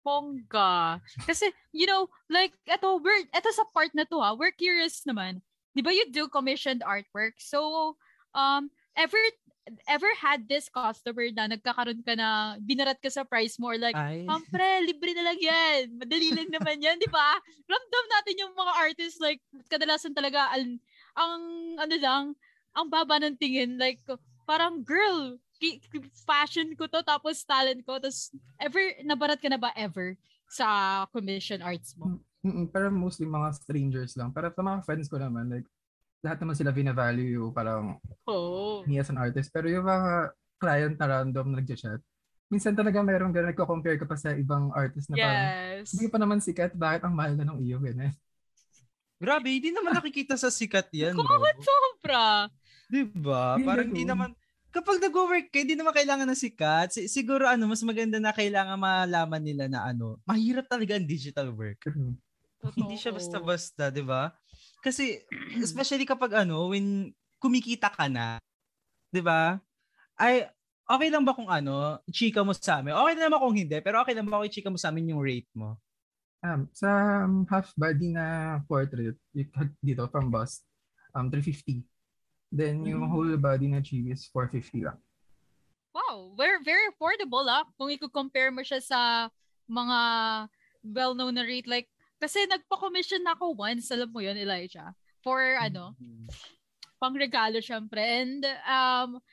Bongga. 0.00 1.00
Kasi, 1.28 1.52
you 1.72 1.86
know, 1.86 2.08
like, 2.28 2.56
eto, 2.66 3.00
we're, 3.00 3.24
eto 3.30 3.52
sa 3.52 3.68
part 3.72 3.92
na 3.94 4.04
to 4.08 4.18
ha, 4.18 4.32
we're 4.32 4.52
curious 4.52 5.04
naman. 5.06 5.44
Di 5.76 5.84
ba 5.84 5.92
you 5.92 6.08
do 6.10 6.26
commissioned 6.26 6.82
artwork? 6.82 7.36
So, 7.38 7.94
um, 8.32 8.72
ever, 8.96 9.20
ever 9.86 10.08
had 10.18 10.48
this 10.48 10.66
customer 10.72 11.28
na 11.30 11.46
nagkakaroon 11.50 12.02
ka 12.02 12.16
na, 12.16 12.56
binarat 12.58 12.98
ka 12.98 13.12
sa 13.12 13.26
price 13.26 13.60
mo 13.60 13.70
or 13.70 13.78
like, 13.78 13.96
Ay, 13.96 14.24
um, 14.26 14.42
pre, 14.48 14.82
libre 14.86 15.12
na 15.14 15.30
lang 15.30 15.38
yan. 15.38 15.80
Madali 16.00 16.28
lang 16.32 16.50
naman 16.50 16.80
yan, 16.80 16.96
di 16.98 17.10
ba? 17.10 17.38
Ramdam 17.68 18.06
natin 18.08 18.40
yung 18.40 18.54
mga 18.56 18.72
artists, 18.76 19.20
like, 19.20 19.40
kadalasan 19.68 20.16
talaga, 20.16 20.50
ang, 20.54 20.80
ang 21.14 21.42
ano 21.78 21.96
lang, 22.00 22.24
ang 22.74 22.86
baba 22.88 23.20
ng 23.20 23.36
tingin, 23.36 23.76
like, 23.76 24.00
parang, 24.48 24.82
girl, 24.82 25.38
fashion 26.24 26.72
ko 26.74 26.88
to, 26.88 27.04
tapos 27.04 27.44
talent 27.44 27.84
ko, 27.84 28.00
tapos, 28.00 28.32
ever, 28.58 28.80
nabarat 29.04 29.38
ka 29.38 29.48
na 29.52 29.60
ba 29.60 29.70
ever 29.76 30.16
sa 30.50 31.04
commission 31.14 31.62
arts 31.62 31.94
mo? 31.94 32.18
Mm-mm, 32.40 32.72
pero 32.72 32.88
mostly 32.88 33.28
mga 33.28 33.52
strangers 33.60 34.16
lang. 34.16 34.32
Pero 34.32 34.48
sa 34.48 34.64
mga 34.64 34.80
friends 34.88 35.06
ko 35.12 35.20
naman, 35.20 35.52
like, 35.52 35.68
lahat 36.20 36.38
naman 36.38 36.56
sila 36.56 36.70
vina-value 36.70 37.48
parang 37.50 37.96
Oo. 38.28 38.84
me 38.84 39.00
as 39.00 39.08
an 39.08 39.16
artist. 39.16 39.48
Pero 39.48 39.66
yung 39.66 39.84
mga 39.84 40.36
client 40.60 40.96
na 41.00 41.06
random 41.08 41.46
na 41.50 41.64
nag-chat, 41.64 42.00
minsan 42.46 42.76
talaga 42.76 43.00
mayroong 43.00 43.32
gano'n, 43.32 43.50
nagko-compare 43.52 43.96
ka 43.96 44.04
pa 44.04 44.16
sa 44.18 44.36
ibang 44.36 44.68
artist 44.74 45.08
na 45.08 45.16
parang, 45.16 45.48
Yes. 45.80 45.96
hindi 45.96 46.04
ka 46.06 46.12
pa 46.12 46.20
naman 46.20 46.38
sikat, 46.38 46.70
bakit 46.76 47.00
ang 47.02 47.14
mahal 47.16 47.32
na 47.34 47.46
ng 47.46 47.60
iyo, 47.62 47.80
ganun. 47.80 48.12
grabe, 49.16 49.48
hindi 49.52 49.68
naman 49.68 49.92
nakikita 49.92 50.36
sa 50.36 50.48
sikat 50.48 50.88
yan. 50.92 51.12
Kumawat 51.12 51.56
sobra. 51.60 52.48
Di 52.88 53.04
ba? 53.04 53.54
Hindi 53.56 53.64
Parang 53.68 53.86
hindi 53.88 54.02
ganun. 54.04 54.12
naman, 54.12 54.30
kapag 54.72 54.96
nag-work 54.98 55.46
ka, 55.48 55.60
hindi 55.60 55.76
naman 55.76 55.92
kailangan 55.92 56.24
ng 56.24 56.40
sikat. 56.40 56.88
Si- 56.90 57.08
siguro 57.08 57.44
ano, 57.44 57.68
mas 57.68 57.84
maganda 57.84 58.16
na 58.16 58.32
kailangan 58.32 58.76
malaman 58.76 59.42
nila 59.44 59.64
na 59.68 59.88
ano, 59.88 60.16
mahirap 60.24 60.64
talaga 60.66 60.96
ang 60.96 61.04
digital 61.04 61.52
work. 61.52 61.80
True. 61.84 62.16
Hindi 62.76 62.96
siya 62.96 63.12
Totoo. 63.12 63.20
basta-basta, 63.20 63.88
'di 63.88 64.04
ba? 64.04 64.36
Kasi 64.80 65.20
especially 65.64 66.04
kapag 66.08 66.44
ano, 66.44 66.72
when 66.72 67.12
kumikita 67.40 67.88
ka 67.92 68.08
na, 68.08 68.36
'di 69.12 69.22
ba? 69.24 69.60
Ay 70.16 70.48
okay 70.84 71.08
lang 71.08 71.22
ba 71.22 71.32
kung 71.32 71.48
ano, 71.48 72.02
chika 72.10 72.42
mo 72.42 72.52
sa 72.52 72.82
amin? 72.82 72.96
Okay 72.96 73.12
lang 73.16 73.30
naman 73.30 73.40
kung 73.40 73.56
hindi, 73.56 73.78
pero 73.78 74.02
okay 74.02 74.12
lang 74.16 74.26
ba 74.26 74.42
kung 74.42 74.50
chika 74.50 74.68
mo 74.68 74.76
sa 74.80 74.90
amin 74.90 75.14
yung 75.14 75.22
rate 75.22 75.48
mo? 75.54 75.78
Um, 76.40 76.66
sa 76.72 76.88
um, 77.28 77.44
half 77.52 77.68
body 77.76 78.16
na 78.16 78.58
portrait, 78.64 79.12
dito 79.84 80.08
from 80.08 80.32
bust, 80.32 80.64
um, 81.12 81.28
350. 81.28 81.84
Then 82.50 82.80
yung 82.82 83.06
Mm. 83.06 83.12
whole 83.12 83.34
body 83.36 83.68
na 83.68 83.84
chibi 83.84 84.16
is 84.16 84.24
450 84.32 84.88
lang. 84.88 84.98
Wow, 85.94 86.32
very 86.34 86.58
very 86.64 86.88
affordable 86.90 87.46
ah. 87.46 87.62
Kung 87.78 87.92
i-compare 87.92 88.50
mo 88.50 88.64
siya 88.64 88.80
sa 88.82 89.00
mga 89.70 89.98
well-known 90.82 91.36
na 91.36 91.44
rate 91.46 91.68
like 91.68 91.86
kasi 92.20 92.44
nagpa-commission 92.46 93.24
na 93.24 93.32
ako 93.34 93.56
once, 93.56 93.88
alam 93.90 94.12
mo 94.12 94.20
yun, 94.20 94.36
Elijah, 94.36 94.92
for 95.24 95.40
ano, 95.56 95.96
pang 97.00 97.16
regalo 97.16 97.64
syempre. 97.64 98.04
And 98.04 98.44
um 98.68 99.24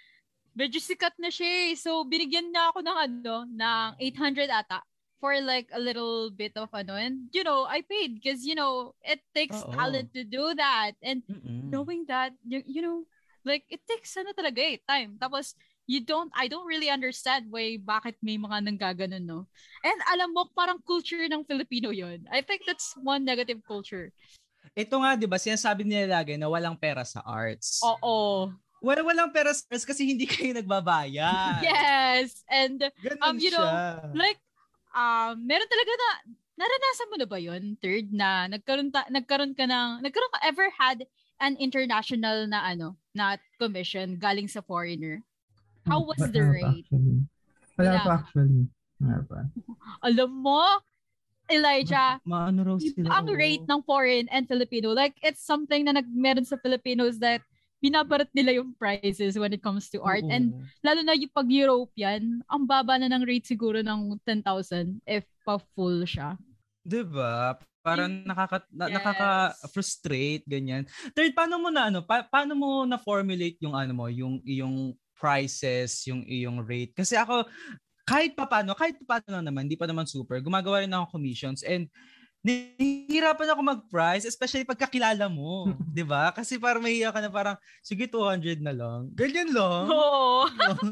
medyo 0.56 0.80
sikat 0.80 1.20
na 1.20 1.28
siya 1.28 1.70
eh. 1.70 1.72
So 1.76 2.08
binigyan 2.08 2.50
niya 2.50 2.72
ako 2.72 2.80
ng 2.82 2.98
ano, 2.98 3.36
ng 3.46 3.90
800 4.00 4.48
ata 4.50 4.82
for 5.20 5.36
like 5.44 5.68
a 5.76 5.82
little 5.82 6.32
bit 6.32 6.56
of 6.56 6.72
ano. 6.72 6.96
And 6.96 7.28
you 7.36 7.44
know, 7.44 7.68
I 7.68 7.84
paid 7.84 8.24
because 8.24 8.48
you 8.48 8.56
know, 8.56 8.96
it 9.04 9.20
takes 9.36 9.60
Oo. 9.68 9.76
talent 9.76 10.16
to 10.16 10.24
do 10.24 10.56
that. 10.56 10.96
And 11.04 11.22
Mm-mm. 11.28 11.70
knowing 11.70 12.08
that 12.08 12.34
you, 12.48 12.64
you 12.66 12.82
know 12.82 13.04
like 13.48 13.64
it 13.72 13.80
takes 13.88 14.12
ano 14.20 14.36
talaga 14.36 14.60
eh 14.60 14.76
time 14.84 15.16
tapos 15.16 15.56
you 15.88 16.04
don't 16.04 16.30
I 16.36 16.46
don't 16.46 16.68
really 16.68 16.92
understand 16.92 17.48
why 17.50 17.80
bakit 17.80 18.20
may 18.20 18.36
mga 18.36 18.68
nanggaganon 18.68 19.24
no 19.24 19.48
and 19.82 20.00
alam 20.12 20.36
mo 20.36 20.52
parang 20.52 20.84
culture 20.84 21.26
ng 21.26 21.48
Filipino 21.48 21.90
yon 21.90 22.28
I 22.28 22.44
think 22.44 22.68
that's 22.68 22.94
one 23.00 23.24
negative 23.24 23.64
culture 23.66 24.12
Ito 24.78 25.00
nga, 25.02 25.18
di 25.18 25.26
ba, 25.26 25.42
sinasabi 25.42 25.82
nila 25.88 26.22
lagi 26.22 26.38
na 26.38 26.46
walang 26.52 26.78
pera 26.78 27.02
sa 27.02 27.24
arts. 27.26 27.82
oo 27.82 28.52
Wala, 28.78 29.02
walang 29.02 29.34
pera 29.34 29.50
sa 29.50 29.66
arts 29.74 29.88
kasi 29.88 30.06
hindi 30.06 30.28
kayo 30.30 30.54
nagbabayad. 30.54 31.66
yes 31.66 32.46
and 32.52 32.86
Ganun 33.02 33.24
Um, 33.26 33.38
you 33.42 33.50
know, 33.50 33.64
siya. 33.66 34.14
like 34.14 34.38
um 34.94 35.40
meron 35.42 35.66
talaga 35.66 35.92
na 35.98 36.10
naranasan 36.62 37.10
mo 37.10 37.16
na 37.18 37.26
ba 37.26 37.40
yon 37.42 37.64
third 37.82 38.12
na 38.14 38.46
nagkaroon 38.46 38.94
ta, 38.94 39.02
nagkaroon 39.10 39.58
ka 39.58 39.66
ng 39.66 40.04
nagkaroon 40.06 40.34
ka 40.36 40.40
ever 40.46 40.70
had 40.70 41.02
an 41.42 41.58
international 41.58 42.46
na 42.46 42.62
ano 42.66 42.94
na 43.18 43.38
commission 43.58 44.14
galing 44.18 44.46
sa 44.50 44.62
foreigner 44.62 45.26
how 45.88 46.00
was 46.04 46.20
the 46.20 46.40
Wala 46.40 46.52
pa 46.52 46.54
rate 46.54 46.84
actually. 46.84 47.18
Wala 47.74 47.88
Wala 47.88 48.00
pa 48.00 48.12
actually. 48.20 48.64
Wala 48.98 49.18
pa. 49.24 49.40
alam 50.08 50.32
mo, 50.32 50.62
Elijah, 51.48 52.20
Maano 52.28 52.60
raw 52.62 52.76
sila. 52.76 53.08
ang 53.10 53.28
rate 53.32 53.64
ng 53.64 53.82
foreign 53.82 54.28
and 54.28 54.46
Filipino. 54.46 54.92
Like, 54.92 55.16
it's 55.24 55.40
something 55.40 55.88
na 55.88 55.96
nag 55.96 56.08
meron 56.12 56.44
sa 56.44 56.60
Filipinos 56.60 57.24
that 57.24 57.40
binabarat 57.80 58.28
nila 58.34 58.58
yung 58.58 58.76
prices 58.76 59.38
when 59.38 59.54
it 59.54 59.64
comes 59.64 59.88
to 59.88 60.04
art. 60.04 60.26
Oo. 60.26 60.34
And 60.34 60.52
lalo 60.82 61.06
na 61.06 61.14
yung 61.14 61.32
pag 61.32 61.48
European, 61.48 62.44
ang 62.50 62.68
baba 62.68 63.00
na 63.00 63.08
ng 63.08 63.24
rate 63.24 63.48
siguro 63.48 63.80
ng 63.80 64.20
10,000 64.28 65.00
if 65.08 65.24
pa 65.46 65.56
full 65.72 66.04
siya. 66.04 66.36
'Di 66.84 67.06
ba? 67.06 67.56
Parang 67.80 68.12
Yung- 68.12 68.28
nakaka 68.28 68.68
na, 68.68 68.92
Yes. 68.92 68.96
nakaka-frustrate 69.00 70.44
ganyan. 70.44 70.84
Third, 71.14 71.32
paano 71.32 71.56
mo 71.58 71.72
na 71.72 71.88
ano, 71.88 72.04
pa- 72.04 72.28
paano 72.28 72.52
mo 72.52 72.84
na 72.84 73.00
formulate 73.00 73.56
yung 73.62 73.72
ano 73.72 73.94
mo, 73.96 74.06
yung 74.12 74.44
iyong 74.44 74.92
prices, 75.18 76.06
yung 76.08 76.24
iyong 76.24 76.64
rate? 76.64 76.94
Kasi 76.94 77.18
ako 77.18 77.50
kahit 78.08 78.40
pa 78.40 78.48
paano, 78.48 78.72
kahit 78.72 78.96
pa 79.04 79.20
paano 79.20 79.42
lang 79.42 79.46
naman, 79.52 79.68
hindi 79.68 79.76
pa 79.76 79.84
naman 79.84 80.08
super, 80.08 80.40
gumagawa 80.40 80.80
rin 80.80 80.96
ako 80.96 81.20
commissions 81.20 81.60
and 81.68 81.92
nahihirapan 82.48 83.52
ako 83.52 83.62
mag-price, 83.66 84.24
especially 84.24 84.64
pagkakilala 84.64 85.28
mo, 85.28 85.68
'di 85.94 86.08
ba? 86.08 86.32
Kasi 86.32 86.56
parang 86.56 86.80
mahiya 86.80 87.12
ka 87.12 87.20
na 87.20 87.28
parang 87.28 87.56
sige 87.84 88.08
200 88.08 88.64
na 88.64 88.72
lang. 88.72 89.12
Ganyan 89.12 89.52
lang. 89.52 89.92
Oo. 89.92 90.48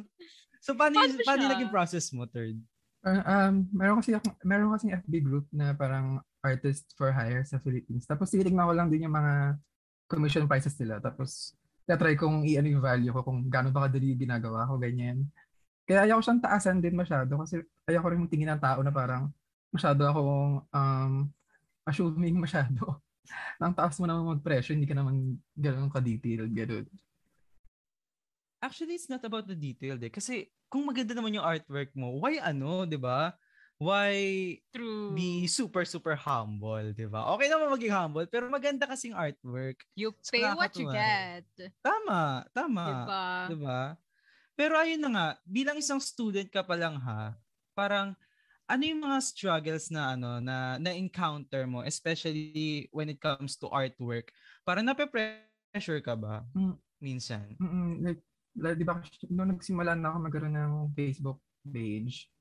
so 0.65 0.75
paano, 0.75 0.99
Paano 0.99 1.23
paano 1.23 1.43
naging 1.55 1.71
process 1.71 2.11
mo, 2.11 2.27
third? 2.27 2.59
Uh, 3.05 3.21
um, 3.21 3.69
meron 3.69 4.01
kasi 4.01 4.17
akong, 4.17 4.35
meron 4.41 4.73
kasi 4.73 4.89
FB 4.89 5.13
group 5.21 5.45
na 5.53 5.77
parang 5.77 6.19
artist 6.41 6.89
for 6.97 7.13
hire 7.13 7.45
sa 7.45 7.61
Philippines. 7.61 8.09
Tapos 8.09 8.33
tinitignan 8.33 8.65
ko 8.65 8.73
lang 8.73 8.89
din 8.89 9.05
yung 9.05 9.13
mga 9.13 9.61
commission 10.09 10.49
prices 10.49 10.73
nila. 10.81 10.97
Tapos 10.97 11.53
try 11.93 12.17
kong 12.17 12.49
i-ano 12.49 12.65
yung 12.65 12.81
value 12.81 13.13
ko 13.13 13.21
kung 13.21 13.45
gaano 13.45 13.69
ba 13.69 13.85
kadali 13.85 14.17
ginagawa 14.17 14.65
ko, 14.65 14.81
ganyan. 14.81 15.29
Kaya 15.85 16.09
ayaw 16.09 16.17
ko 16.17 16.23
siyang 16.25 16.41
taasan 16.41 16.81
din 16.81 16.97
masyado 16.97 17.29
kasi 17.37 17.61
ayaw 17.85 18.01
ko 18.01 18.09
rin 18.09 18.25
tingin 18.25 18.49
ng 18.49 18.61
tao 18.61 18.81
na 18.81 18.89
parang 18.89 19.29
masyado 19.69 20.01
akong 20.09 20.65
um, 20.73 21.13
assuming 21.85 22.41
masyado. 22.41 22.97
Nang 23.61 23.77
taas 23.77 24.01
mo 24.01 24.09
naman 24.09 24.37
mag-presyo, 24.37 24.73
hindi 24.73 24.89
ka 24.89 24.97
naman 24.97 25.37
gano'n 25.53 25.93
ka-detailed, 25.93 26.49
gano'n. 26.49 26.85
Actually, 28.65 28.97
it's 28.97 29.11
not 29.11 29.21
about 29.21 29.45
the 29.45 29.53
detail 29.53 29.93
eh. 30.01 30.09
Kasi 30.09 30.49
kung 30.65 30.89
maganda 30.89 31.13
naman 31.13 31.37
yung 31.37 31.45
artwork 31.45 31.93
mo, 31.93 32.17
why 32.17 32.41
ano, 32.41 32.89
di 32.89 32.97
ba? 32.97 33.37
Why 33.77 34.15
True. 34.71 35.11
be 35.11 35.51
super, 35.51 35.83
super 35.83 36.15
humble, 36.15 36.95
di 36.95 37.03
ba? 37.11 37.27
Okay 37.35 37.51
naman 37.51 37.75
maging 37.75 37.91
humble, 37.91 38.27
pero 38.31 38.47
maganda 38.47 38.87
kasing 38.87 39.11
artwork. 39.11 39.83
You 39.99 40.15
pay 40.31 40.47
what 40.55 40.71
you 40.79 40.87
get. 40.87 41.43
Tama, 41.83 42.47
tama. 42.55 42.85
Diba? 42.87 43.25
Di 43.51 43.55
ba? 43.59 43.81
Pero 44.55 44.79
ayun 44.79 45.03
na 45.03 45.09
nga, 45.11 45.27
bilang 45.43 45.75
isang 45.75 45.99
student 45.99 46.47
ka 46.47 46.63
pa 46.63 46.79
lang 46.79 46.95
ha, 47.03 47.35
parang 47.75 48.15
ano 48.65 48.83
yung 48.87 49.03
mga 49.03 49.19
struggles 49.21 49.91
na 49.91 50.15
ano 50.15 50.39
na 50.41 50.79
na-encounter 50.81 51.67
mo 51.69 51.83
especially 51.85 52.87
when 52.95 53.11
it 53.11 53.19
comes 53.19 53.59
to 53.59 53.67
artwork? 53.67 54.31
Parang 54.63 54.87
nape-pressure 54.87 55.99
ka 55.99 56.15
ba 56.15 56.47
Mm. 56.55 56.79
minsan? 57.03 57.59
Mm, 57.59 57.91
like, 58.03 58.21
like, 58.55 58.77
di 58.79 58.85
ba, 58.87 59.03
nung 59.31 59.51
nagsimula 59.55 59.95
na 59.99 60.15
ako 60.15 60.17
magkaroon 60.27 60.55
ng 60.55 60.73
Facebook 60.95 61.39
page, 61.67 62.31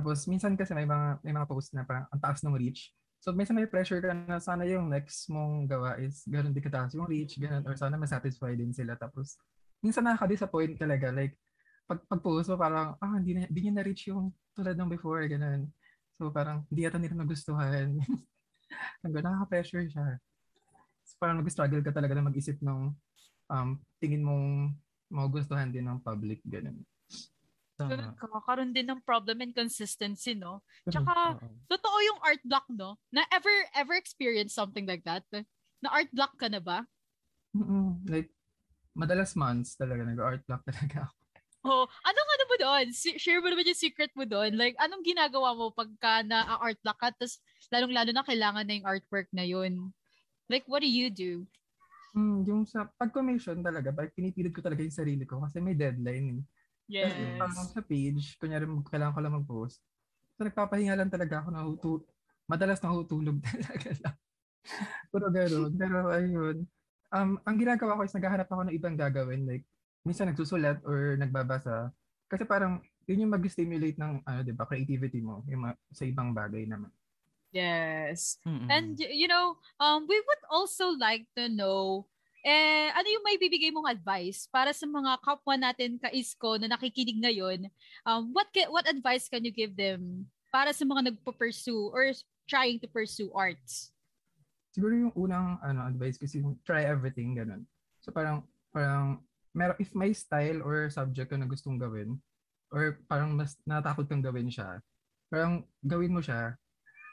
tapos 0.00 0.24
minsan 0.24 0.56
kasi 0.56 0.72
may 0.72 0.88
mga, 0.88 1.20
may 1.20 1.36
mga 1.36 1.44
post 1.44 1.76
na 1.76 1.84
parang 1.84 2.08
ang 2.08 2.20
taas 2.24 2.40
ng 2.40 2.56
reach. 2.56 2.96
So 3.20 3.36
minsan 3.36 3.52
may 3.52 3.68
pressure 3.68 4.00
ka 4.00 4.16
na 4.16 4.40
sana 4.40 4.64
yung 4.64 4.88
next 4.88 5.28
mong 5.28 5.68
gawa 5.68 6.00
is 6.00 6.24
ganun 6.24 6.56
di 6.56 6.64
kataas 6.64 6.96
yung 6.96 7.04
reach, 7.04 7.36
ganun, 7.36 7.60
or 7.68 7.76
sana 7.76 8.00
masatisfy 8.00 8.56
din 8.56 8.72
sila. 8.72 8.96
Tapos 8.96 9.36
minsan 9.84 10.08
nakaka-disappoint 10.08 10.80
talaga. 10.80 11.12
Like, 11.12 11.36
pag, 11.84 12.00
pag 12.08 12.20
post 12.24 12.48
mo 12.48 12.56
parang, 12.56 12.96
ah, 12.96 13.16
hindi, 13.20 13.36
na, 13.36 13.44
hindi 13.44 13.60
niya 13.60 13.74
na-reach 13.76 14.08
yung 14.08 14.32
tulad 14.56 14.72
ng 14.72 14.88
before, 14.88 15.20
ganun. 15.28 15.68
So 16.16 16.32
parang, 16.32 16.64
hindi 16.72 16.88
yata 16.88 16.96
nila 16.96 17.20
nagustuhan. 17.20 18.00
Hanggang 19.04 19.24
nakaka-pressure 19.28 19.84
siya. 19.92 20.16
So, 21.04 21.20
parang 21.20 21.44
nag-struggle 21.44 21.84
ka 21.84 21.92
talaga 21.92 22.16
na 22.16 22.24
mag-isip 22.24 22.56
ng 22.64 22.94
um, 23.52 23.68
tingin 24.00 24.24
mong 24.24 24.72
magugustuhan 25.10 25.68
din 25.68 25.84
ng 25.84 26.00
public, 26.00 26.40
ganun. 26.46 26.80
Tama. 27.80 28.12
Kakaroon 28.20 28.76
din 28.76 28.88
ng 28.88 29.00
problem 29.00 29.40
and 29.40 29.56
consistency, 29.56 30.36
no? 30.36 30.60
Tsaka, 30.84 31.40
Oo. 31.40 31.48
totoo 31.70 31.96
yung 32.04 32.20
art 32.20 32.42
block, 32.44 32.68
no? 32.68 33.00
Na 33.08 33.24
ever, 33.32 33.52
ever 33.72 33.96
experience 33.96 34.52
something 34.52 34.84
like 34.84 35.00
that? 35.08 35.24
Na 35.80 35.88
art 35.88 36.12
block 36.12 36.36
ka 36.36 36.52
na 36.52 36.60
ba? 36.60 36.84
mm 37.50 38.06
like, 38.06 38.30
madalas 38.94 39.34
months 39.34 39.74
talaga, 39.74 40.06
nag-art 40.06 40.44
block 40.46 40.62
talaga 40.68 41.08
ako. 41.08 41.16
Oh, 41.60 41.84
anong 41.84 42.30
ano 42.32 42.44
mo 42.48 42.56
doon? 42.56 42.86
Share 42.96 43.44
mo 43.44 43.52
naman 43.52 43.68
yung 43.68 43.76
secret 43.76 44.08
mo 44.16 44.24
doon. 44.24 44.56
Like, 44.56 44.80
anong 44.80 45.04
ginagawa 45.04 45.52
mo 45.52 45.68
pagka 45.68 46.24
na-art 46.24 46.80
block 46.80 46.96
ka, 46.96 47.12
tapos 47.12 47.36
lalong-lalo 47.68 48.16
na 48.16 48.24
kailangan 48.24 48.64
na 48.64 48.74
yung 48.80 48.88
artwork 48.88 49.28
na 49.28 49.44
yun? 49.44 49.92
Like, 50.48 50.64
what 50.64 50.80
do 50.80 50.88
you 50.88 51.12
do? 51.12 51.44
Mm, 52.16 52.48
yung 52.48 52.62
sa 52.64 52.88
pag-commission 52.96 53.60
talaga, 53.60 53.92
pag 53.92 54.10
pinipilit 54.16 54.56
ko 54.56 54.64
talaga 54.64 54.80
yung 54.82 54.96
sarili 54.96 55.28
ko 55.28 55.38
kasi 55.44 55.60
may 55.60 55.76
deadline. 55.76 56.40
Eh. 56.40 56.44
Kasi 56.98 57.20
Yes. 57.22 57.38
parang 57.38 57.68
sa 57.70 57.82
page, 57.84 58.24
kunyari 58.40 58.64
kailangan 58.90 59.14
ko 59.14 59.20
lang 59.22 59.36
mag-post. 59.38 59.78
So 60.36 60.42
nagpapahinga 60.48 60.96
lang 60.96 61.12
talaga 61.12 61.44
ako 61.44 61.48
na 61.52 61.62
hutu 61.62 61.92
madalas 62.50 62.82
nahutulog 62.82 63.38
talaga 63.46 63.90
lang. 64.02 64.16
Puro 65.10 65.26
gano'n. 65.30 65.70
Pero 65.78 65.96
ayun. 66.10 66.56
Um, 67.10 67.38
ang 67.42 67.56
ginagawa 67.58 67.98
ko 67.98 68.02
is 68.06 68.14
naghahanap 68.14 68.48
ako 68.50 68.62
ng 68.66 68.76
ibang 68.78 68.94
gagawin. 68.98 69.42
Like, 69.46 69.66
minsan 70.06 70.30
nagsusulat 70.30 70.82
or 70.86 71.18
nagbabasa. 71.18 71.90
Kasi 72.30 72.46
parang 72.46 72.78
yun 73.10 73.26
yung 73.26 73.34
mag-stimulate 73.34 73.98
ng 73.98 74.22
ano, 74.22 74.40
'di 74.46 74.54
ba, 74.54 74.62
creativity 74.66 75.18
mo 75.18 75.42
yung 75.50 75.66
ma- 75.66 75.78
sa 75.90 76.06
ibang 76.06 76.30
bagay 76.30 76.62
naman. 76.70 76.90
Yes. 77.50 78.38
Mm-mm. 78.46 78.70
And, 78.70 78.94
y- 78.94 79.10
you 79.10 79.26
know, 79.26 79.58
um, 79.82 80.06
we 80.06 80.14
would 80.14 80.42
also 80.46 80.94
like 80.94 81.26
to 81.34 81.50
know, 81.50 82.06
eh, 82.44 82.88
ano 82.92 83.08
yung 83.08 83.24
may 83.26 83.36
bibigay 83.36 83.70
mong 83.72 83.90
advice 83.90 84.48
para 84.48 84.72
sa 84.72 84.88
mga 84.88 85.20
kapwa 85.20 85.54
natin 85.56 86.00
ka-ISCO 86.00 86.60
na 86.60 86.72
nakikinig 86.72 87.20
ngayon? 87.20 87.68
Um, 88.04 88.32
what, 88.32 88.48
ca- 88.52 88.70
what 88.72 88.88
advice 88.88 89.28
can 89.28 89.44
you 89.44 89.52
give 89.52 89.76
them 89.76 90.28
para 90.48 90.72
sa 90.72 90.84
mga 90.88 91.12
nagpo-pursue 91.12 91.92
or 91.92 92.10
trying 92.48 92.80
to 92.80 92.88
pursue 92.90 93.30
arts? 93.36 93.92
siguro 94.70 94.94
yung 94.94 95.14
unang 95.18 95.58
ano 95.60 95.86
advice 95.86 96.16
kasi 96.16 96.40
yung 96.40 96.56
try 96.62 96.86
everything 96.86 97.34
ganun. 97.34 97.66
So 98.00 98.14
parang 98.14 98.46
parang 98.70 99.22
mer 99.50 99.74
if 99.82 99.90
may 99.98 100.14
style 100.14 100.62
or 100.62 100.86
subject 100.88 101.34
ka 101.34 101.36
na 101.36 101.46
gustong 101.50 101.76
gawin 101.76 102.16
or 102.70 103.02
parang 103.10 103.34
mas 103.34 103.58
natakot 103.66 104.06
kang 104.06 104.22
gawin 104.22 104.46
siya, 104.46 104.78
parang 105.26 105.66
gawin 105.82 106.14
mo 106.14 106.22
siya 106.22 106.54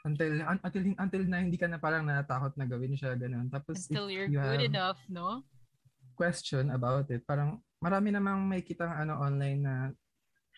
until 0.08 0.40
un- 0.40 0.62
until 0.64 0.82
until 0.96 1.22
na 1.28 1.44
hindi 1.44 1.60
ka 1.60 1.68
na 1.68 1.76
parang 1.76 2.08
natakot 2.08 2.56
na 2.56 2.64
gawin 2.64 2.96
siya 2.96 3.12
ganun. 3.14 3.52
Tapos 3.52 3.84
Until 3.92 4.08
you're 4.08 4.30
you 4.32 4.40
good 4.40 4.64
enough, 4.64 4.98
no? 5.12 5.44
question 6.18 6.74
about 6.74 7.06
it, 7.14 7.22
parang 7.28 7.62
marami 7.78 8.10
namang 8.10 8.42
may 8.42 8.58
kitang 8.58 8.90
ano 8.90 9.22
online 9.22 9.62
na 9.62 9.74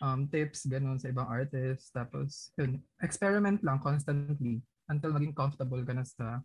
um, 0.01 0.25
tips 0.25 0.65
ganun 0.65 0.97
sa 0.97 1.13
ibang 1.13 1.29
artists. 1.29 1.93
Tapos 1.93 2.49
yun, 2.57 2.81
experiment 3.05 3.61
lang 3.61 3.77
constantly 3.85 4.65
until 4.89 5.13
maging 5.13 5.37
comfortable 5.37 5.85
ka 5.85 5.93
na 5.93 6.07
sa 6.07 6.41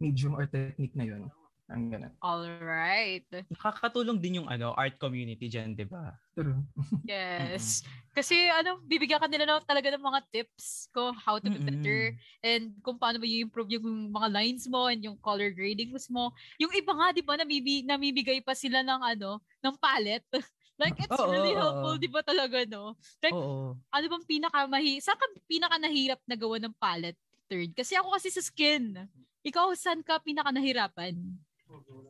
medium 0.00 0.32
or 0.32 0.48
technique 0.48 0.96
na 0.96 1.04
yun. 1.04 1.28
Ang 1.68 1.88
ganun. 1.92 2.14
All 2.22 2.48
right. 2.60 3.26
Nakakatulong 3.52 4.18
din 4.24 4.40
yung 4.40 4.48
ano 4.48 4.72
art 4.72 4.96
community 4.96 5.46
dyan, 5.52 5.76
di 5.76 5.84
ba? 5.84 6.16
True. 6.32 6.64
Yes. 7.04 7.84
Kasi 8.16 8.48
ano, 8.48 8.80
bibigyan 8.80 9.20
ka 9.20 9.28
nila 9.28 9.44
na 9.44 9.60
talaga 9.60 9.92
ng 9.92 10.00
mga 10.00 10.20
tips 10.32 10.88
ko 10.88 11.12
how 11.12 11.36
to 11.36 11.52
be 11.52 11.60
Mm-mm. 11.60 11.60
better 11.60 12.16
and 12.40 12.80
kung 12.80 12.96
paano 12.96 13.20
mo 13.20 13.28
i-improve 13.28 13.76
yung 13.76 14.08
mga 14.08 14.28
lines 14.32 14.64
mo 14.72 14.88
and 14.88 15.04
yung 15.04 15.20
color 15.20 15.52
gradings 15.52 16.08
mo. 16.08 16.32
Yung 16.56 16.72
iba 16.72 16.96
nga, 16.96 17.12
di 17.12 17.20
ba, 17.20 17.36
namibi, 17.36 17.84
namibigay 17.84 18.40
pa 18.40 18.56
sila 18.56 18.80
ng 18.80 19.00
ano, 19.04 19.44
ng 19.60 19.74
palette. 19.76 20.24
like, 20.80 20.96
it's 20.96 21.20
Oo, 21.20 21.24
really 21.28 21.52
oo, 21.52 21.60
helpful, 21.60 22.00
oo. 22.00 22.00
di 22.00 22.08
ba 22.08 22.24
talaga, 22.24 22.64
no? 22.64 22.96
Like, 23.20 23.36
Oo. 23.36 23.84
ano 23.92 24.04
bang 24.08 24.24
pinaka 24.26 24.64
mahi 24.66 24.98
saan 25.04 25.20
ka 25.20 25.26
pinaka 25.46 25.76
nahirap 25.78 26.20
na 26.24 26.34
gawa 26.40 26.56
ng 26.56 26.72
palette 26.80 27.20
third? 27.52 27.76
Kasi 27.76 28.00
ako 28.00 28.16
kasi 28.16 28.32
sa 28.32 28.40
skin. 28.40 28.96
Ikaw, 29.44 29.76
saan 29.76 30.00
ka 30.00 30.24
pinaka 30.24 30.48
nahirapan? 30.56 31.43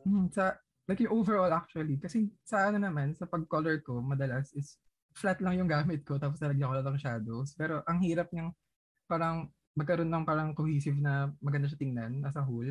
Hmm, 0.05 0.29
sa, 0.29 0.53
like 0.85 1.01
yung 1.01 1.13
overall 1.17 1.49
actually. 1.49 1.97
Kasi 1.97 2.29
sa 2.45 2.69
ano 2.69 2.77
naman, 2.77 3.17
sa 3.17 3.25
pag-color 3.25 3.81
ko, 3.81 3.99
madalas 4.05 4.53
is 4.53 4.77
flat 5.15 5.39
lang 5.41 5.57
yung 5.57 5.71
gamit 5.71 6.03
ko 6.03 6.19
tapos 6.19 6.37
nalagyan 6.43 6.69
ko 6.69 6.75
lang 6.77 6.87
ng 6.93 7.01
shadows. 7.01 7.49
Pero 7.57 7.81
ang 7.89 7.97
hirap 8.05 8.29
niyang 8.29 8.53
parang 9.09 9.49
magkaroon 9.75 10.09
ng 10.11 10.25
parang 10.27 10.49
cohesive 10.55 10.97
na 11.01 11.31
maganda 11.43 11.67
siya 11.67 11.81
tingnan 11.81 12.23
as 12.23 12.37
a 12.37 12.43
whole. 12.45 12.69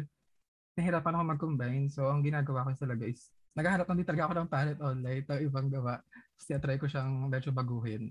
Nahirapan 0.79 1.15
ako 1.15 1.25
mag-combine. 1.37 1.87
So, 1.91 2.11
ang 2.11 2.23
ginagawa 2.27 2.67
ko 2.67 2.75
talaga 2.79 3.05
is 3.07 3.31
naghahanap 3.55 3.87
lang 3.87 3.99
din 4.03 4.09
talaga 4.09 4.25
ako 4.31 4.35
ng 4.35 4.51
palette 4.51 4.83
online 4.83 5.23
ng 5.27 5.41
ibang 5.47 5.69
gawa. 5.71 6.03
Tapos 6.39 6.63
try 6.63 6.77
ko 6.79 6.87
siyang 6.91 7.31
medyo 7.31 7.51
baguhin. 7.55 8.11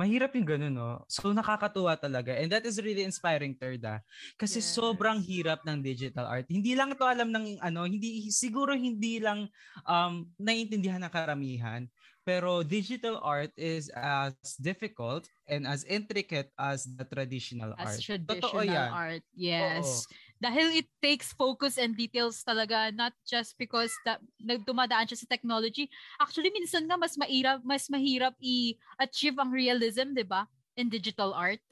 Mahirap 0.00 0.32
yung 0.32 0.48
ganun, 0.48 0.72
no? 0.72 1.04
So, 1.04 1.36
nakakatuwa 1.36 1.92
talaga. 2.00 2.32
And 2.32 2.48
that 2.48 2.64
is 2.64 2.80
really 2.80 3.04
inspiring, 3.04 3.60
third, 3.60 3.84
ah. 3.84 4.00
Kasi 4.40 4.64
Yes. 4.64 4.64
sobrang 4.64 5.20
hirap 5.20 5.68
ng 5.68 5.84
digital 5.84 6.24
art. 6.24 6.48
Hindi 6.48 6.72
lang 6.72 6.96
to 6.96 7.04
alam 7.04 7.28
ng, 7.28 7.60
ano, 7.60 7.84
hindi, 7.84 8.32
siguro 8.32 8.72
hindi 8.72 9.20
lang 9.20 9.52
um, 9.84 10.32
naiintindihan 10.40 11.04
ng 11.04 11.12
karamihan. 11.12 11.84
Pero 12.24 12.64
digital 12.64 13.20
art 13.20 13.52
is 13.58 13.92
as 13.92 14.32
difficult 14.56 15.28
and 15.44 15.68
as 15.68 15.84
intricate 15.84 16.48
as 16.56 16.88
the 16.88 17.04
traditional 17.04 17.76
As 17.76 17.96
art. 17.98 18.00
traditional 18.00 18.28
Totoo 18.32 18.64
yan. 18.64 18.92
art. 18.92 19.24
Yes. 19.32 20.06
Dahil 20.42 20.74
it 20.74 20.90
takes 20.98 21.30
focus 21.30 21.78
and 21.78 21.94
details 21.94 22.42
talaga, 22.42 22.90
not 22.90 23.14
just 23.22 23.54
because 23.54 23.94
da, 24.02 24.18
nagdumadaan 24.42 25.06
siya 25.06 25.22
sa 25.22 25.30
technology. 25.30 25.86
Actually, 26.18 26.50
minsan 26.50 26.90
nga 26.90 26.98
mas 26.98 27.14
mahirap, 27.14 27.62
mas 27.62 27.86
mahirap 27.86 28.34
i-achieve 28.42 29.38
ang 29.38 29.54
realism, 29.54 30.18
di 30.18 30.26
ba? 30.26 30.50
In 30.74 30.90
digital 30.90 31.30
art. 31.30 31.62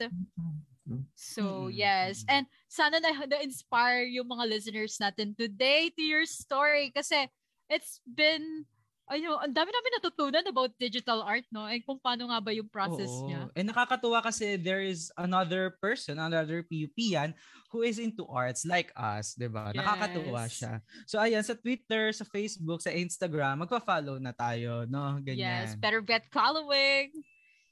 So, 1.19 1.67
yes. 1.67 2.23
And 2.31 2.47
sana 2.71 3.03
na, 3.03 3.27
na-inspire 3.27 4.07
yung 4.07 4.31
mga 4.31 4.47
listeners 4.47 4.95
natin 5.03 5.35
today 5.35 5.91
to 5.91 6.03
your 6.03 6.23
story 6.23 6.95
kasi 6.95 7.27
it's 7.67 7.99
been 8.07 8.65
ayun, 9.11 9.35
ang 9.35 9.53
dami 9.53 9.69
namin 9.69 9.91
natutunan 9.99 10.45
about 10.47 10.71
digital 10.79 11.19
art, 11.21 11.43
no? 11.51 11.67
And 11.67 11.83
kung 11.83 11.99
paano 11.99 12.31
nga 12.31 12.39
ba 12.39 12.55
yung 12.55 12.71
process 12.71 13.19
Oo. 13.19 13.27
niya. 13.27 13.51
And 13.53 13.69
nakakatuwa 13.69 14.23
kasi 14.25 14.57
there 14.57 14.81
is 14.81 15.11
another 15.19 15.77
person, 15.77 16.17
another 16.17 16.63
PUPian 16.65 17.35
who 17.69 17.83
is 17.85 17.99
into 18.01 18.25
arts 18.25 18.65
like 18.65 18.89
us, 18.97 19.37
'di 19.37 19.51
ba? 19.51 19.69
Nakakatuwa 19.75 20.49
Yes. 20.49 20.57
siya. 20.57 20.73
So 21.05 21.21
ayan 21.21 21.45
sa 21.45 21.53
Twitter, 21.53 22.09
sa 22.15 22.25
Facebook, 22.25 22.81
sa 22.81 22.89
Instagram, 22.89 23.67
magpa-follow 23.67 24.17
na 24.17 24.33
tayo, 24.33 24.89
no? 24.89 25.19
Ganyan. 25.21 25.37
Yes, 25.37 25.75
better 25.75 26.01
get 26.01 26.25
following. 26.33 27.23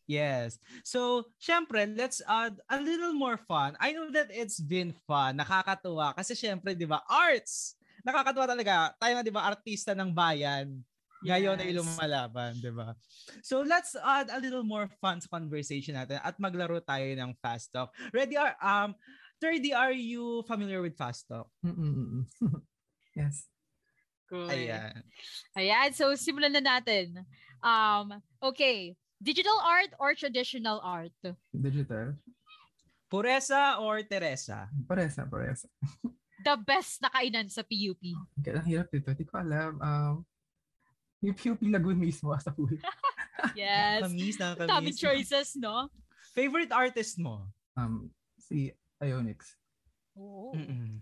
Yes. 0.09 0.57
So, 0.81 1.29
syempre, 1.37 1.85
let's 1.85 2.17
add 2.25 2.57
a 2.65 2.81
little 2.81 3.13
more 3.13 3.37
fun. 3.37 3.77
I 3.77 3.93
know 3.93 4.09
that 4.09 4.33
it's 4.33 4.57
been 4.57 4.89
fun, 5.05 5.37
nakakatuwa 5.37 6.17
kasi 6.17 6.33
syempre, 6.33 6.73
'di 6.73 6.89
ba, 6.89 7.05
arts. 7.05 7.77
Nakakatuwa 8.01 8.49
talaga. 8.49 8.89
Tayo 8.97 9.13
na 9.13 9.21
'di 9.21 9.29
ba, 9.33 9.45
artista 9.45 9.93
ng 9.93 10.09
bayan. 10.09 10.81
Ngayon 11.19 11.59
ay 11.59 11.71
Yes. 11.75 11.77
lumalaban, 11.83 12.51
'di 12.59 12.71
ba? 12.71 12.95
So, 13.43 13.59
let's 13.61 13.91
add 13.95 14.31
a 14.31 14.39
little 14.39 14.63
more 14.63 14.87
fun 15.03 15.19
sa 15.19 15.27
conversation 15.27 15.99
natin 15.99 16.23
at 16.23 16.39
maglaro 16.39 16.79
tayo 16.79 17.03
ng 17.03 17.35
fast 17.43 17.75
talk. 17.75 17.91
Ready 18.15 18.39
are 18.39 18.55
um 18.63 18.95
30 19.43 19.71
are 19.71 19.95
you 19.95 20.43
familiar 20.47 20.79
with 20.79 20.95
fast 20.95 21.27
talk? 21.27 21.51
Yes. 23.17 23.49
Good. 24.29 24.47
Ayan. 24.53 25.01
Ayan, 25.57 25.89
so 25.91 26.13
simulan 26.15 26.53
na 26.55 26.61
natin. 26.61 27.25
Um, 27.59 28.21
okay, 28.39 28.93
digital 29.19 29.57
art 29.59 29.91
or 29.99 30.13
traditional 30.15 30.79
art? 30.79 31.11
Digital. 31.51 32.15
Puresa 33.09 33.81
or 33.81 34.05
Teresa? 34.05 34.69
Paresa, 34.85 35.25
paresa. 35.25 35.65
The 36.45 36.55
best 36.55 37.01
na 37.03 37.09
kainan 37.11 37.49
sa 37.51 37.65
PUP. 37.65 37.99
Kaya 38.39 38.63
ang 38.63 38.69
hirap 38.69 38.87
dito. 38.93 39.11
Hindi 39.11 39.25
ko 39.27 39.41
alam. 39.43 39.75
Um, 39.81 40.13
yung 41.21 41.35
PUP 41.35 41.59
Lagoon 41.67 41.99
mismo 41.99 42.35
as 42.35 42.47
a 42.47 42.51
whole. 42.51 42.69
Yes. 43.55 44.03
Kamis 44.03 44.35
na 44.35 44.51
kamis. 44.51 44.67
Dami 44.67 44.91
choices, 44.99 45.55
no? 45.55 45.87
Favorite 46.35 46.75
artist 46.75 47.15
mo? 47.23 47.47
Um, 47.79 48.11
si 48.35 48.75
Ionix. 48.99 49.55
Mm-mm. 50.19 50.99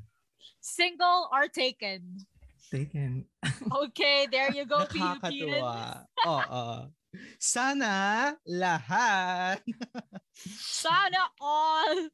Single 0.62 1.34
or 1.34 1.50
taken? 1.50 2.22
Taken. 2.70 3.26
Okay, 3.90 4.30
there 4.30 4.54
you 4.54 4.70
go. 4.70 4.86
Nakakatuwa. 4.86 6.06
Oo. 6.30 6.94
Sana 7.38 8.34
lahat. 8.46 9.62
Sana 10.84 11.34
all. 11.42 12.14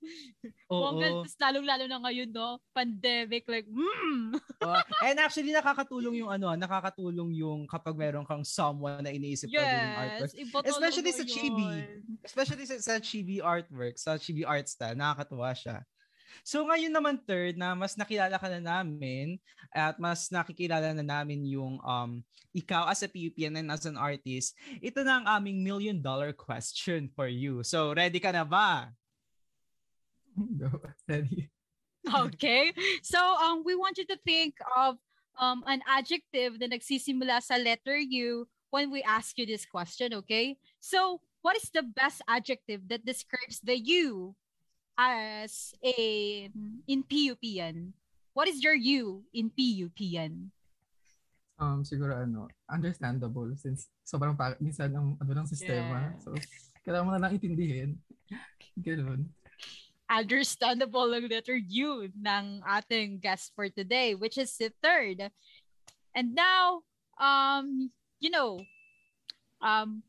Oo. 0.72 0.80
Bongga, 0.80 1.28
lalong-lalo 1.28 1.84
na 1.92 2.00
ngayon, 2.08 2.30
no? 2.32 2.60
Pandemic, 2.72 3.44
like, 3.52 3.68
mm. 3.68 4.36
Oo. 4.64 4.80
And 5.04 5.20
actually, 5.20 5.52
nakakatulong 5.52 6.24
yung 6.24 6.32
ano, 6.32 6.56
nakakatulong 6.56 7.36
yung 7.36 7.68
kapag 7.68 8.00
meron 8.00 8.24
kang 8.24 8.48
someone 8.48 9.04
na 9.04 9.12
iniisip 9.12 9.52
ka 9.52 9.60
gawing 9.60 9.68
Yes. 9.68 10.00
artwork. 10.00 10.32
Especially 10.72 11.12
sa 11.12 11.26
chibi. 11.28 11.68
yun. 11.68 12.00
Especially 12.24 12.66
sa, 12.66 12.76
sa 12.80 12.96
chibi 13.04 13.38
artwork, 13.44 13.96
sa 14.00 14.16
chibi 14.16 14.48
art 14.48 14.72
style, 14.72 14.96
nakakatuwa 14.96 15.52
siya. 15.52 15.84
So 16.42 16.66
ngayon 16.66 16.90
naman 16.90 17.22
third 17.22 17.54
na 17.54 17.78
mas 17.78 17.94
nakilala 17.94 18.42
ka 18.42 18.50
na 18.50 18.58
namin 18.58 19.38
at 19.70 20.02
mas 20.02 20.34
nakikilala 20.34 20.98
na 20.98 21.06
namin 21.06 21.46
yung 21.46 21.78
um 21.86 22.26
ikaw 22.58 22.90
as 22.90 23.06
a 23.06 23.10
PUPN 23.10 23.62
and 23.62 23.70
as 23.70 23.86
an 23.86 23.98
artist, 23.98 24.58
ito 24.82 25.06
na 25.06 25.22
ang 25.22 25.26
aming 25.30 25.62
million 25.62 26.02
dollar 26.02 26.34
question 26.34 27.06
for 27.14 27.30
you. 27.30 27.62
So 27.62 27.94
ready 27.94 28.18
ka 28.18 28.34
na 28.34 28.46
ba? 28.46 28.90
Go. 30.34 30.82
Ready. 31.06 31.54
Okay. 32.04 32.74
So, 33.02 33.20
um, 33.20 33.64
we 33.64 33.76
want 33.76 33.98
you 33.98 34.06
to 34.08 34.18
think 34.26 34.56
of 34.76 34.98
um, 35.40 35.64
an 35.68 35.82
adjective 35.88 36.60
na 36.60 36.68
nagsisimula 36.68 37.40
sa 37.40 37.56
letter 37.56 37.96
U 37.96 38.48
when 38.70 38.92
we 38.92 39.06
ask 39.06 39.38
you 39.38 39.46
this 39.46 39.66
question, 39.66 40.14
okay? 40.26 40.58
So, 40.82 41.22
what 41.42 41.56
is 41.56 41.70
the 41.72 41.84
best 41.84 42.22
adjective 42.28 42.88
that 42.90 43.06
describes 43.06 43.62
the 43.64 43.78
you 43.78 44.36
as 44.98 45.74
a 45.84 46.50
in 46.88 47.04
PUPN? 47.04 47.94
What 48.34 48.48
is 48.48 48.64
your 48.64 48.74
you 48.74 49.24
in 49.34 49.50
PUPN? 49.50 50.50
Um, 51.62 51.86
siguro 51.86 52.18
ano, 52.18 52.50
understandable 52.66 53.54
since 53.56 53.88
sobrang 54.02 54.34
pa- 54.34 54.58
minsan 54.58 54.90
ang 54.98 55.16
ano 55.22 55.32
ng 55.38 55.48
sistema. 55.48 56.10
Yeah. 56.10 56.18
So, 56.20 56.34
kailangan 56.84 57.06
mo 57.06 57.12
na 57.14 57.22
lang 57.22 57.38
intindihin. 57.38 58.02
Ganun. 58.82 59.30
Understandable 60.10 61.14
ang 61.14 61.30
letter 61.30 61.58
U 61.58 62.10
ng 62.10 62.46
ating 62.66 63.22
guest 63.22 63.54
for 63.56 63.70
today, 63.70 64.14
which 64.18 64.38
is 64.38 64.52
the 64.58 64.74
third. 64.82 65.30
And 66.14 66.36
now, 66.36 66.86
um, 67.18 67.90
you 68.20 68.30
know, 68.30 68.62
um, 69.62 70.04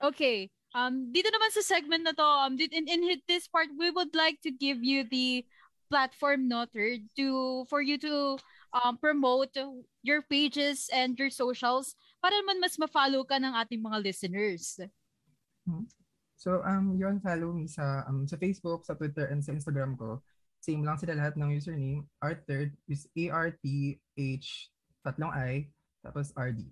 okay, 0.00 0.48
um, 0.76 1.08
dito 1.08 1.32
naman 1.32 1.50
sa 1.56 1.64
segment 1.64 2.04
na 2.04 2.12
to, 2.12 2.28
um, 2.44 2.52
in, 2.60 2.84
in 2.84 3.00
this 3.24 3.48
part, 3.48 3.72
we 3.80 3.88
would 3.88 4.12
like 4.12 4.36
to 4.44 4.52
give 4.52 4.84
you 4.84 5.08
the 5.08 5.40
platform 5.88 6.50
no 6.50 6.66
third 6.68 7.00
to 7.14 7.62
for 7.70 7.78
you 7.78 7.96
to 7.96 8.36
um, 8.74 8.98
promote 8.98 9.54
your 10.02 10.20
pages 10.26 10.90
and 10.92 11.16
your 11.16 11.30
socials 11.30 11.94
para 12.18 12.34
naman 12.42 12.58
mas 12.58 12.76
ma-follow 12.76 13.22
ka 13.24 13.38
ng 13.38 13.54
ating 13.54 13.80
mga 13.80 14.02
listeners. 14.02 14.82
So, 16.36 16.60
um, 16.68 17.00
yun, 17.00 17.16
follow 17.24 17.56
me 17.56 17.64
sa, 17.64 18.04
um, 18.04 18.28
sa 18.28 18.36
Facebook, 18.36 18.84
sa 18.84 18.92
Twitter, 18.92 19.32
and 19.32 19.40
sa 19.40 19.56
Instagram 19.56 19.96
ko. 19.96 20.20
Same 20.60 20.84
lang 20.84 21.00
sila 21.00 21.16
lahat 21.16 21.38
ng 21.40 21.48
username. 21.48 22.04
Arthird 22.20 22.76
is 22.90 23.08
A-R-T-H, 23.16 24.46
tatlong 25.00 25.32
I, 25.32 25.72
tapos 26.04 26.36
R-D. 26.36 26.68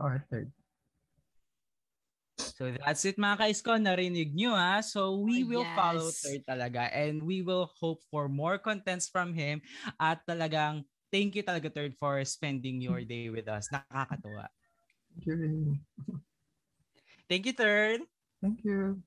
Arthird. 0.00 0.50
So 2.60 2.68
that's 2.76 3.08
it 3.08 3.16
mga 3.16 3.40
kaisko, 3.40 3.80
narinig 3.80 4.36
nyo 4.36 4.52
ha. 4.52 4.84
So 4.84 5.16
we 5.24 5.40
Oh, 5.40 5.48
will 5.48 5.68
follow 5.72 6.12
yes. 6.12 6.20
Third 6.20 6.44
talaga 6.44 6.92
and 6.92 7.24
we 7.24 7.40
will 7.40 7.72
hope 7.80 8.04
for 8.12 8.28
more 8.28 8.60
contents 8.60 9.08
from 9.08 9.32
him 9.32 9.64
at 9.96 10.20
talagang 10.28 10.84
thank 11.08 11.32
you 11.32 11.40
talaga 11.40 11.72
Third 11.72 11.96
for 11.96 12.20
spending 12.28 12.84
your 12.84 13.00
day 13.00 13.32
with 13.32 13.48
us. 13.48 13.72
Nakakatuwa. 13.72 14.52
Thank 15.24 15.24
you. 15.24 15.80
Thank 17.32 17.48
you 17.48 17.56
Third. 17.56 18.04
Thank 18.44 18.60
you. 18.60 19.00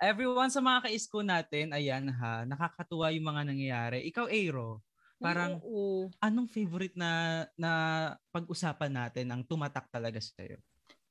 Everyone 0.00 0.48
sa 0.48 0.64
mga 0.64 0.88
kaisko 0.88 1.20
natin, 1.20 1.76
ayan 1.76 2.08
ha, 2.08 2.48
nakakatuwa 2.48 3.12
yung 3.12 3.26
mga 3.28 3.42
nangyayari. 3.52 3.98
Ikaw 4.08 4.32
Aero, 4.32 4.80
Parang 5.22 5.62
Oo. 5.62 6.10
anong 6.18 6.50
favorite 6.50 6.98
na 6.98 7.44
na 7.54 7.70
pag-usapan 8.34 8.90
natin 8.90 9.30
ang 9.30 9.46
tumatak 9.46 9.86
talaga 9.86 10.18
sa 10.18 10.34
iyo? 10.42 10.58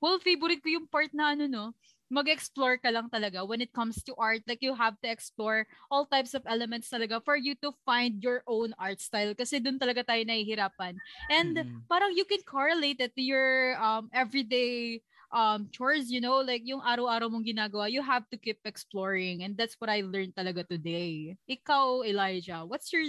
Well, 0.01 0.17
favorite 0.19 0.65
ko 0.65 0.69
yung 0.81 0.89
part 0.89 1.13
na 1.13 1.31
ano, 1.37 1.45
no? 1.47 1.65
Mag-explore 2.11 2.75
ka 2.81 2.91
lang 2.91 3.07
talaga 3.07 3.45
when 3.47 3.61
it 3.63 3.71
comes 3.71 4.03
to 4.03 4.11
art. 4.19 4.43
Like, 4.49 4.59
you 4.59 4.75
have 4.75 4.99
to 4.99 5.07
explore 5.07 5.63
all 5.87 6.03
types 6.09 6.33
of 6.35 6.43
elements 6.49 6.89
talaga 6.91 7.23
for 7.23 7.37
you 7.39 7.55
to 7.63 7.71
find 7.87 8.19
your 8.19 8.43
own 8.49 8.75
art 8.75 8.99
style. 8.99 9.31
Kasi 9.37 9.63
dun 9.63 9.79
talaga 9.79 10.03
tayo 10.03 10.19
nahihirapan. 10.27 10.99
And 11.31 11.55
Mm. 11.63 11.87
parang 11.87 12.11
you 12.17 12.25
can 12.27 12.43
correlate 12.43 12.99
it 12.99 13.15
to 13.15 13.23
your 13.23 13.79
um, 13.79 14.09
everyday 14.11 14.99
um, 15.31 15.69
chores, 15.71 16.11
you 16.11 16.19
know? 16.19 16.43
Like, 16.43 16.67
yung 16.67 16.83
araw-araw 16.83 17.31
mong 17.31 17.47
ginagawa, 17.47 17.87
you 17.87 18.03
have 18.03 18.27
to 18.33 18.37
keep 18.41 18.59
exploring. 18.67 19.45
And 19.47 19.55
that's 19.55 19.79
what 19.79 19.87
I 19.87 20.03
learned 20.03 20.35
talaga 20.35 20.67
today. 20.67 21.37
Ikaw, 21.47 22.03
Elijah, 22.03 22.67
what's 22.67 22.91
your... 22.91 23.07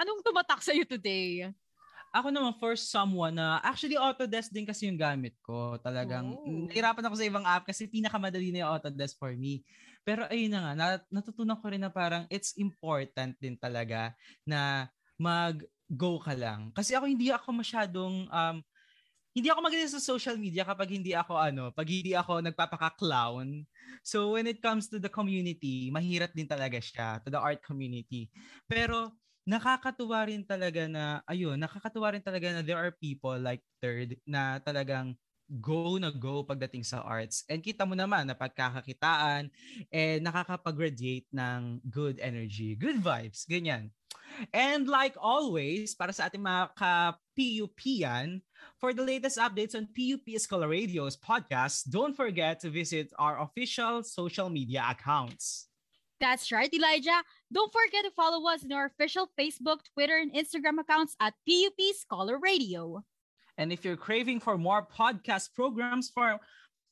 Anong 0.00 0.26
tumatak 0.26 0.58
sa'yo 0.64 0.82
today? 0.88 1.52
Ako 2.10 2.34
naman 2.34 2.50
for 2.58 2.74
someone 2.74 3.38
na 3.38 3.62
actually 3.62 3.94
Autodesk 3.94 4.50
din 4.50 4.66
kasi 4.66 4.90
yung 4.90 4.98
gamit 4.98 5.38
ko. 5.46 5.78
Talagang 5.78 6.34
Oh. 6.34 6.66
nahirapan 6.66 7.06
ako 7.06 7.14
sa 7.14 7.26
ibang 7.30 7.46
app 7.46 7.62
kasi 7.62 7.86
pinakamadali 7.86 8.50
na 8.50 8.66
yung 8.66 8.70
Autodesk 8.74 9.14
for 9.14 9.30
me. 9.38 9.62
Pero 10.02 10.26
ayun 10.26 10.50
na 10.50 10.60
nga, 10.60 10.72
nat- 10.74 11.06
natutunan 11.06 11.54
ko 11.62 11.70
rin 11.70 11.78
na 11.78 11.92
parang 11.92 12.26
it's 12.26 12.58
important 12.58 13.38
din 13.38 13.54
talaga 13.54 14.10
na 14.42 14.90
mag-go 15.22 16.18
ka 16.18 16.34
lang. 16.34 16.74
Kasi 16.74 16.98
ako 16.98 17.06
hindi 17.06 17.30
ako 17.30 17.48
masyadong 17.54 18.26
um, 18.26 18.58
hindi 19.30 19.46
ako 19.46 19.60
magaling 19.62 19.86
sa 19.86 20.02
social 20.02 20.34
media 20.34 20.66
kapag 20.66 20.90
hindi 20.90 21.14
ako 21.14 21.38
ano, 21.38 21.70
pag 21.70 21.86
hindi 21.86 22.18
ako 22.18 22.42
nagpapaka-clown. 22.42 23.62
So 24.02 24.34
when 24.34 24.50
it 24.50 24.58
comes 24.58 24.90
to 24.90 24.98
the 24.98 25.06
community, 25.12 25.94
mahirap 25.94 26.34
din 26.34 26.50
talaga 26.50 26.82
siya, 26.82 27.22
to 27.22 27.30
the 27.30 27.38
art 27.38 27.62
community. 27.62 28.26
Pero 28.66 29.14
nakakatuwa 29.50 30.30
rin 30.30 30.46
talaga 30.46 30.86
na, 30.86 31.26
ayun, 31.26 31.58
nakakatuwa 31.58 32.14
rin 32.14 32.22
talaga 32.22 32.54
na 32.54 32.62
there 32.62 32.78
are 32.78 32.94
people 32.94 33.34
like 33.34 33.60
Third 33.82 34.20
na 34.28 34.60
talagang 34.60 35.16
go 35.50 35.98
na 35.98 36.14
go 36.14 36.46
pagdating 36.46 36.86
sa 36.86 37.02
arts. 37.02 37.42
And 37.50 37.58
kita 37.58 37.82
mo 37.82 37.98
naman 37.98 38.30
na 38.30 38.38
pagkakakitaan 38.38 39.50
and 39.90 40.18
nakakapag-radiate 40.22 41.26
ng 41.34 41.82
good 41.90 42.22
energy, 42.22 42.78
good 42.78 43.02
vibes, 43.02 43.48
ganyan. 43.50 43.90
And 44.54 44.86
like 44.86 45.18
always, 45.18 45.98
para 45.98 46.14
sa 46.14 46.30
ating 46.30 46.44
mga 46.44 46.76
ka-PUP 46.78 47.80
yan, 47.82 48.44
for 48.78 48.94
the 48.94 49.02
latest 49.02 49.42
updates 49.42 49.74
on 49.74 49.90
PUP 49.90 50.28
Scholar 50.38 50.70
Radio's 50.70 51.18
podcast, 51.18 51.90
don't 51.90 52.14
forget 52.14 52.62
to 52.62 52.70
visit 52.70 53.10
our 53.18 53.42
official 53.42 54.06
social 54.06 54.46
media 54.52 54.86
accounts. 54.86 55.69
That's 56.20 56.52
right, 56.52 56.72
Elijah. 56.72 57.22
Don't 57.50 57.72
forget 57.72 58.04
to 58.04 58.10
follow 58.10 58.46
us 58.48 58.62
in 58.62 58.72
our 58.72 58.84
official 58.84 59.30
Facebook, 59.38 59.78
Twitter, 59.94 60.18
and 60.18 60.32
Instagram 60.34 60.78
accounts 60.78 61.16
at 61.18 61.34
PUP 61.48 61.94
Scholar 61.96 62.38
Radio. 62.38 63.02
And 63.56 63.72
if 63.72 63.84
you're 63.84 63.96
craving 63.96 64.40
for 64.40 64.58
more 64.58 64.86
podcast 64.86 65.54
programs 65.54 66.10
for, 66.10 66.38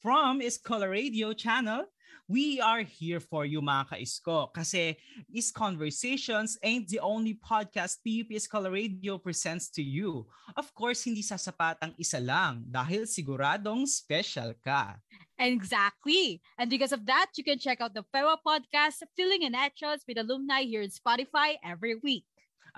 from 0.02 0.40
Scholar 0.50 0.90
Radio 0.90 1.34
channel, 1.34 1.84
we 2.28 2.60
are 2.60 2.84
here 2.84 3.18
for 3.18 3.48
you 3.48 3.64
mga 3.64 3.96
ka-isko. 3.96 4.52
Kasi 4.52 5.00
Is 5.32 5.48
Conversations 5.48 6.60
ain't 6.60 6.86
the 6.92 7.00
only 7.00 7.40
podcast 7.40 8.04
PUP 8.04 8.36
Scholar 8.36 8.70
Radio 8.70 9.16
presents 9.16 9.72
to 9.72 9.82
you. 9.82 10.28
Of 10.54 10.70
course, 10.76 11.08
hindi 11.08 11.24
sasapat 11.24 11.80
ang 11.80 11.96
isa 11.96 12.20
lang 12.20 12.68
dahil 12.68 13.08
siguradong 13.08 13.88
special 13.88 14.52
ka. 14.60 15.00
Exactly. 15.40 16.44
And 16.60 16.68
because 16.68 16.92
of 16.92 17.08
that, 17.08 17.32
you 17.40 17.42
can 17.42 17.56
check 17.56 17.80
out 17.80 17.96
the 17.96 18.04
FEWA 18.12 18.44
podcast, 18.44 19.00
Feeling 19.16 19.48
and 19.48 19.56
Etchos 19.56 20.04
with 20.04 20.20
alumni 20.20 20.68
here 20.68 20.84
in 20.84 20.92
Spotify 20.92 21.56
every 21.64 21.96
week. 21.96 22.28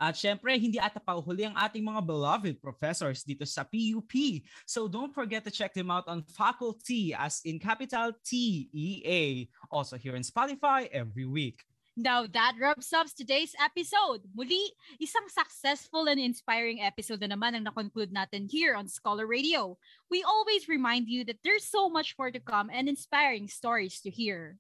At 0.01 0.17
syempre, 0.17 0.57
hindi 0.57 0.81
ata 0.81 0.97
pauhuli 0.97 1.45
ang 1.45 1.53
ating 1.61 1.85
mga 1.85 2.01
beloved 2.01 2.57
professors 2.65 3.21
dito 3.21 3.45
sa 3.45 3.69
PUP. 3.69 4.41
So 4.65 4.89
don't 4.89 5.13
forget 5.13 5.45
to 5.45 5.53
check 5.53 5.77
them 5.77 5.93
out 5.93 6.09
on 6.09 6.25
faculty 6.25 7.13
as 7.13 7.45
in 7.45 7.61
capital 7.61 8.17
T-E-A. 8.25 9.53
Also 9.69 10.01
here 10.01 10.17
in 10.17 10.25
Spotify 10.25 10.89
every 10.89 11.29
week. 11.29 11.69
Now 12.01 12.25
that 12.33 12.57
wraps 12.57 12.97
up 12.97 13.13
today's 13.13 13.53
episode. 13.61 14.25
Muli, 14.33 14.73
isang 14.97 15.29
successful 15.29 16.09
and 16.09 16.17
inspiring 16.17 16.81
episode 16.81 17.21
na 17.21 17.29
naman 17.29 17.61
ang 17.61 17.69
na-conclude 17.69 18.09
natin 18.09 18.49
here 18.49 18.73
on 18.73 18.89
Scholar 18.89 19.29
Radio. 19.29 19.77
We 20.09 20.25
always 20.25 20.65
remind 20.65 21.13
you 21.13 21.29
that 21.29 21.45
there's 21.45 21.69
so 21.69 21.93
much 21.93 22.17
more 22.17 22.33
to 22.33 22.41
come 22.41 22.73
and 22.73 22.89
inspiring 22.89 23.53
stories 23.53 24.01
to 24.01 24.09
hear. 24.09 24.57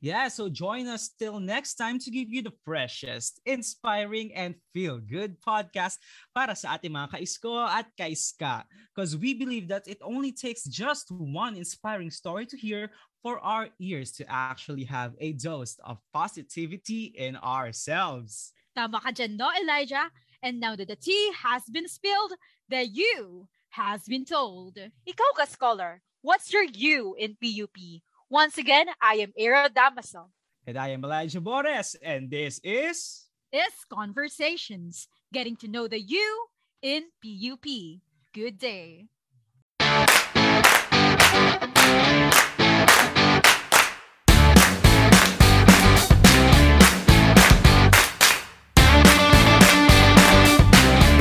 Yeah, 0.00 0.28
so 0.28 0.48
join 0.48 0.86
us 0.88 1.10
till 1.18 1.38
next 1.40 1.74
time 1.74 1.98
to 2.00 2.10
give 2.10 2.28
you 2.30 2.42
the 2.42 2.52
freshest, 2.64 3.40
inspiring, 3.46 4.34
and 4.34 4.54
feel-good 4.72 5.40
podcast 5.40 5.98
para 6.34 6.56
sa 6.56 6.76
ating 6.76 6.92
mga 6.92 7.14
kaisko 7.14 7.68
at 7.68 7.86
kaiska. 7.98 8.64
Because 8.94 9.16
we 9.16 9.34
believe 9.34 9.68
that 9.68 9.86
it 9.86 9.98
only 10.02 10.32
takes 10.32 10.64
just 10.64 11.10
one 11.10 11.56
inspiring 11.56 12.10
story 12.10 12.46
to 12.46 12.56
hear 12.56 12.90
for 13.22 13.38
our 13.40 13.68
ears 13.80 14.12
to 14.12 14.24
actually 14.28 14.84
have 14.84 15.14
a 15.20 15.32
dose 15.32 15.78
of 15.84 15.98
positivity 16.12 17.14
in 17.16 17.36
ourselves. 17.40 18.52
Tama 18.76 19.00
ka 19.00 19.10
dyan, 19.14 19.38
no, 19.38 19.48
Elijah? 19.54 20.10
And 20.42 20.60
now 20.60 20.76
that 20.76 20.88
the 20.88 20.96
tea 20.96 21.32
has 21.40 21.64
been 21.70 21.88
spilled, 21.88 22.34
the 22.68 22.84
you 22.84 23.48
has 23.70 24.04
been 24.04 24.24
told. 24.24 24.76
Ikaw 24.76 25.30
ka, 25.36 25.46
scholar. 25.46 26.02
What's 26.20 26.52
your 26.52 26.64
you 26.64 27.16
in 27.18 27.36
PUP? 27.36 28.00
Once 28.34 28.58
again, 28.58 28.90
I 29.00 29.22
am 29.22 29.30
Era 29.38 29.70
Damaso. 29.70 30.26
And 30.66 30.76
I 30.76 30.88
am 30.88 31.04
Elijah 31.04 31.40
Bores, 31.40 31.94
and 32.02 32.28
this 32.28 32.58
is... 32.64 33.30
It's 33.52 33.86
Conversations, 33.86 35.06
getting 35.32 35.54
to 35.62 35.68
know 35.68 35.86
the 35.86 36.02
you 36.02 36.50
in 36.82 37.14
PUP. 37.22 38.02
Good 38.34 38.58
day. 38.58 39.06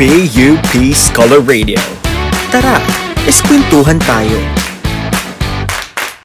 PUP 0.02 0.73
Scholar 0.97 1.45
Radio. 1.45 1.78
Tara, 2.49 2.82
eskwentuhan 3.30 4.02
tayo. 4.02 4.62